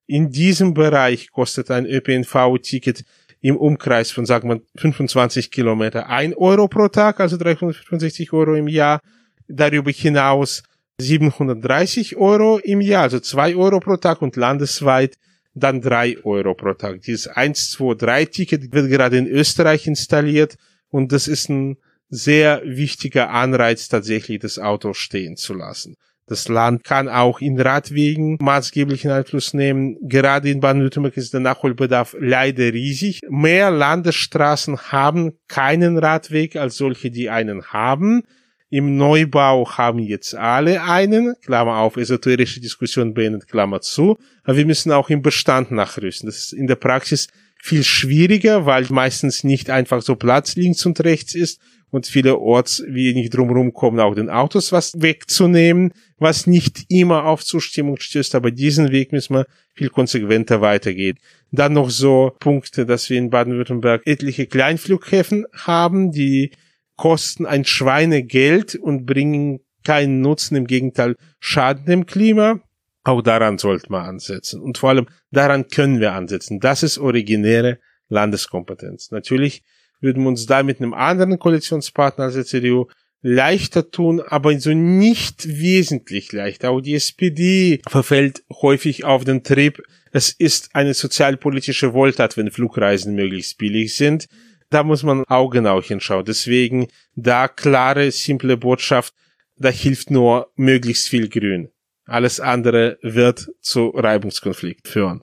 In 0.08 0.32
diesem 0.32 0.72
Bereich 0.72 1.30
kostet 1.30 1.70
ein 1.70 1.84
ÖPNV-Ticket 1.84 3.04
im 3.42 3.58
Umkreis 3.58 4.10
von, 4.10 4.24
sagen 4.24 4.48
wir, 4.48 4.62
25 4.76 5.50
Kilometer 5.50 6.08
ein 6.08 6.32
Euro 6.32 6.66
pro 6.66 6.88
Tag, 6.88 7.20
also 7.20 7.36
365 7.36 8.32
Euro 8.32 8.54
im 8.54 8.68
Jahr. 8.68 9.02
Darüber 9.48 9.90
hinaus 9.90 10.62
730 10.98 12.16
Euro 12.16 12.58
im 12.58 12.80
Jahr, 12.80 13.02
also 13.02 13.20
zwei 13.20 13.54
Euro 13.54 13.80
pro 13.80 13.98
Tag 13.98 14.22
und 14.22 14.36
landesweit 14.36 15.16
dann 15.54 15.82
drei 15.82 16.16
Euro 16.24 16.54
pro 16.54 16.72
Tag. 16.72 17.02
Dieses 17.02 17.28
1, 17.28 17.72
2, 17.72 17.94
3 17.94 18.24
Ticket 18.24 18.72
wird 18.72 18.88
gerade 18.88 19.18
in 19.18 19.26
Österreich 19.26 19.86
installiert 19.86 20.56
und 20.88 21.12
das 21.12 21.28
ist 21.28 21.50
ein 21.50 21.76
sehr 22.08 22.62
wichtiger 22.64 23.28
Anreiz, 23.28 23.88
tatsächlich 23.88 24.38
das 24.38 24.58
Auto 24.58 24.94
stehen 24.94 25.36
zu 25.36 25.52
lassen. 25.52 25.96
Das 26.28 26.46
Land 26.48 26.84
kann 26.84 27.08
auch 27.08 27.40
in 27.40 27.58
Radwegen 27.58 28.36
maßgeblichen 28.40 29.10
Einfluss 29.10 29.54
nehmen. 29.54 29.96
Gerade 30.02 30.50
in 30.50 30.60
Baden-Württemberg 30.60 31.16
ist 31.16 31.32
der 31.32 31.40
Nachholbedarf 31.40 32.14
leider 32.20 32.72
riesig. 32.72 33.22
Mehr 33.30 33.70
Landesstraßen 33.70 34.92
haben 34.92 35.32
keinen 35.48 35.96
Radweg 35.96 36.56
als 36.56 36.76
solche, 36.76 37.10
die 37.10 37.30
einen 37.30 37.64
haben. 37.66 38.24
Im 38.70 38.98
Neubau 38.98 39.70
haben 39.78 40.00
jetzt 40.00 40.34
alle 40.34 40.82
einen, 40.82 41.34
Klammer 41.42 41.78
auf, 41.78 41.96
esoterische 41.96 42.60
Diskussion 42.60 43.14
beendet, 43.14 43.48
Klammer 43.48 43.80
zu. 43.80 44.18
Aber 44.44 44.58
wir 44.58 44.66
müssen 44.66 44.92
auch 44.92 45.08
im 45.08 45.22
Bestand 45.22 45.70
nachrüsten. 45.70 46.26
Das 46.26 46.36
ist 46.36 46.52
in 46.52 46.66
der 46.66 46.76
Praxis 46.76 47.28
viel 47.56 47.82
schwieriger, 47.82 48.66
weil 48.66 48.86
meistens 48.90 49.42
nicht 49.42 49.70
einfach 49.70 50.02
so 50.02 50.16
Platz 50.16 50.56
links 50.56 50.84
und 50.84 51.02
rechts 51.02 51.34
ist 51.34 51.60
und 51.90 52.06
vielerorts 52.06 52.82
wir 52.86 53.14
nicht 53.14 53.34
drumherum 53.34 53.72
kommen, 53.72 54.00
auch 54.00 54.14
den 54.14 54.30
Autos 54.30 54.72
was 54.72 55.00
wegzunehmen, 55.00 55.92
was 56.18 56.46
nicht 56.46 56.84
immer 56.88 57.24
auf 57.24 57.44
Zustimmung 57.44 57.98
stößt, 57.98 58.34
aber 58.34 58.50
diesen 58.50 58.90
Weg 58.90 59.12
müssen 59.12 59.34
wir 59.34 59.46
viel 59.74 59.88
konsequenter 59.88 60.60
weitergehen. 60.60 61.18
Dann 61.50 61.72
noch 61.72 61.90
so 61.90 62.32
Punkte, 62.40 62.84
dass 62.84 63.08
wir 63.08 63.18
in 63.18 63.30
Baden-Württemberg 63.30 64.02
etliche 64.06 64.46
Kleinflughäfen 64.46 65.46
haben, 65.52 66.10
die 66.10 66.50
kosten 66.96 67.46
ein 67.46 67.64
Schweinegeld 67.64 68.74
und 68.74 69.06
bringen 69.06 69.60
keinen 69.84 70.20
Nutzen, 70.20 70.56
im 70.56 70.66
Gegenteil 70.66 71.16
Schaden 71.40 71.86
dem 71.86 72.06
Klima. 72.06 72.60
Auch 73.04 73.22
daran 73.22 73.56
sollte 73.56 73.90
man 73.90 74.04
ansetzen. 74.04 74.60
Und 74.60 74.76
vor 74.76 74.90
allem 74.90 75.06
daran 75.30 75.68
können 75.68 76.00
wir 76.00 76.12
ansetzen. 76.12 76.60
Das 76.60 76.82
ist 76.82 76.98
originäre 76.98 77.78
Landeskompetenz. 78.08 79.10
Natürlich 79.10 79.62
würden 80.00 80.22
wir 80.22 80.28
uns 80.28 80.46
da 80.46 80.62
mit 80.62 80.80
einem 80.80 80.94
anderen 80.94 81.38
Koalitionspartner 81.38 82.24
als 82.24 82.34
der 82.34 82.44
CDU 82.44 82.86
leichter 83.20 83.90
tun, 83.90 84.20
aber 84.20 84.58
so 84.60 84.72
nicht 84.72 85.46
wesentlich 85.46 86.32
leichter. 86.32 86.70
Auch 86.70 86.80
die 86.80 86.94
SPD 86.94 87.80
verfällt 87.88 88.44
häufig 88.62 89.04
auf 89.04 89.24
den 89.24 89.42
Trieb, 89.42 89.82
es 90.12 90.30
ist 90.30 90.70
eine 90.74 90.94
sozialpolitische 90.94 91.92
Wohltat, 91.92 92.36
wenn 92.36 92.50
Flugreisen 92.50 93.14
möglichst 93.14 93.58
billig 93.58 93.94
sind 93.94 94.28
da 94.70 94.82
muss 94.82 95.02
man 95.02 95.24
auch 95.24 95.50
genau 95.50 95.82
hinschauen. 95.82 96.24
Deswegen 96.24 96.88
da 97.14 97.48
klare, 97.48 98.10
simple 98.10 98.56
Botschaft, 98.56 99.14
da 99.56 99.70
hilft 99.70 100.10
nur 100.10 100.52
möglichst 100.56 101.08
viel 101.08 101.28
Grün. 101.28 101.70
Alles 102.04 102.40
andere 102.40 102.98
wird 103.02 103.48
zu 103.60 103.88
Reibungskonflikt 103.88 104.88
führen. 104.88 105.22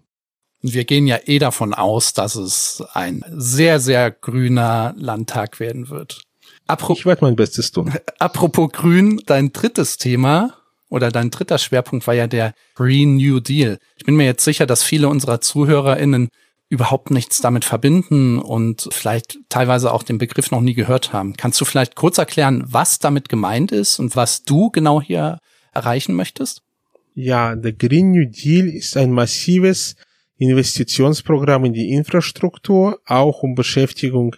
Wir 0.68 0.84
gehen 0.84 1.06
ja 1.06 1.20
eh 1.26 1.38
davon 1.38 1.76
aus, 1.76 2.14
dass 2.14 2.36
es 2.36 2.84
ein 2.94 3.24
sehr, 3.30 3.80
sehr 3.80 4.10
grüner 4.10 4.96
Landtag 4.98 5.60
werden 5.60 5.90
wird. 5.90 6.24
Apropos, 6.66 7.00
ich 7.00 7.06
werde 7.06 7.24
mein 7.24 7.36
Bestes 7.36 7.72
tun. 7.72 7.94
Apropos 8.20 8.72
Grün, 8.72 9.22
dein 9.28 9.54
drittes 9.54 9.98
Thema 9.98 10.56
oder 10.90 11.12
dein 11.12 11.30
dritter 11.30 11.60
Schwerpunkt 11.60 12.08
war 12.08 12.16
ja 12.16 12.26
der 12.26 12.54
Green 12.74 13.18
New 13.18 13.40
Deal. 13.40 13.78
Ich 13.96 14.06
bin 14.06 14.16
mir 14.16 14.26
jetzt 14.26 14.44
sicher, 14.44 14.66
dass 14.66 14.82
viele 14.82 15.08
unserer 15.08 15.40
ZuhörerInnen 15.40 16.30
überhaupt 16.68 17.12
nichts 17.12 17.42
damit 17.42 17.64
verbinden 17.64 18.40
und 18.40 18.90
vielleicht 18.92 19.38
teilweise 19.50 19.94
auch 19.94 20.02
den 20.02 20.18
Begriff 20.18 20.50
noch 20.50 20.62
nie 20.62 20.74
gehört 20.74 21.14
haben. 21.14 21.38
Kannst 21.38 21.62
du 21.62 21.66
vielleicht 21.66 21.96
kurz 21.96 22.18
erklären, 22.18 22.64
was 22.66 22.98
damit 22.98 23.30
gemeint 23.30 23.72
ist 23.72 24.00
und 24.00 24.16
was 24.16 24.44
du 24.44 24.72
genau 24.72 25.00
hier 25.00 25.38
erreichen 25.74 26.16
möchtest? 26.16 26.62
Ja, 27.14 27.56
der 27.56 27.74
Green 27.74 28.12
New 28.12 28.26
Deal 28.26 28.68
ist 28.68 28.98
ein 28.98 29.12
massives 29.12 29.96
Investitionsprogramm 30.38 31.66
in 31.66 31.74
die 31.74 31.94
Infrastruktur, 31.94 33.00
auch 33.06 33.44
um 33.44 33.56
Beschäftigung 33.56 34.36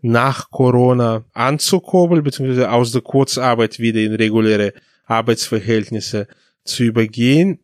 nach 0.00 0.50
Corona 0.50 1.24
anzukurbeln, 1.32 2.22
beziehungsweise 2.22 2.70
aus 2.70 2.92
der 2.92 3.02
Kurzarbeit 3.02 3.78
wieder 3.78 4.00
in 4.00 4.14
reguläre 4.14 4.72
Arbeitsverhältnisse 5.04 6.28
zu 6.64 6.84
übergehen. 6.84 7.60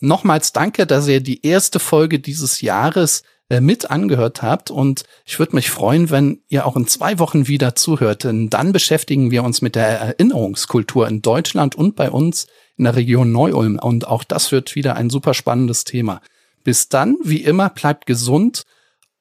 Nochmals 0.01 0.53
danke, 0.53 0.85
dass 0.85 1.07
ihr 1.07 1.21
die 1.21 1.43
erste 1.45 1.79
Folge 1.79 2.19
dieses 2.19 2.61
Jahres 2.61 3.23
äh, 3.47 3.61
mit 3.61 3.91
angehört 3.91 4.41
habt. 4.41 4.71
Und 4.71 5.03
ich 5.23 5.37
würde 5.37 5.55
mich 5.55 5.69
freuen, 5.69 6.09
wenn 6.09 6.39
ihr 6.47 6.65
auch 6.65 6.75
in 6.75 6.87
zwei 6.87 7.19
Wochen 7.19 7.47
wieder 7.47 7.75
zuhört. 7.75 8.23
Denn 8.23 8.49
dann 8.49 8.71
beschäftigen 8.71 9.29
wir 9.29 9.43
uns 9.43 9.61
mit 9.61 9.75
der 9.75 9.85
Erinnerungskultur 9.99 11.07
in 11.07 11.21
Deutschland 11.21 11.75
und 11.75 11.95
bei 11.95 12.09
uns 12.09 12.47
in 12.75 12.85
der 12.85 12.95
Region 12.95 13.31
Neu-Ulm. 13.31 13.77
Und 13.77 14.07
auch 14.07 14.23
das 14.23 14.51
wird 14.51 14.73
wieder 14.73 14.95
ein 14.95 15.11
super 15.11 15.35
spannendes 15.35 15.83
Thema. 15.83 16.21
Bis 16.63 16.89
dann, 16.89 17.17
wie 17.23 17.43
immer, 17.43 17.69
bleibt 17.69 18.07
gesund 18.07 18.63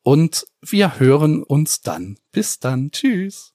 und 0.03 0.47
wir 0.63 0.99
hören 0.99 1.43
uns 1.43 1.83
dann. 1.83 2.17
Bis 2.33 2.59
dann. 2.59 2.93
Tschüss. 2.93 3.53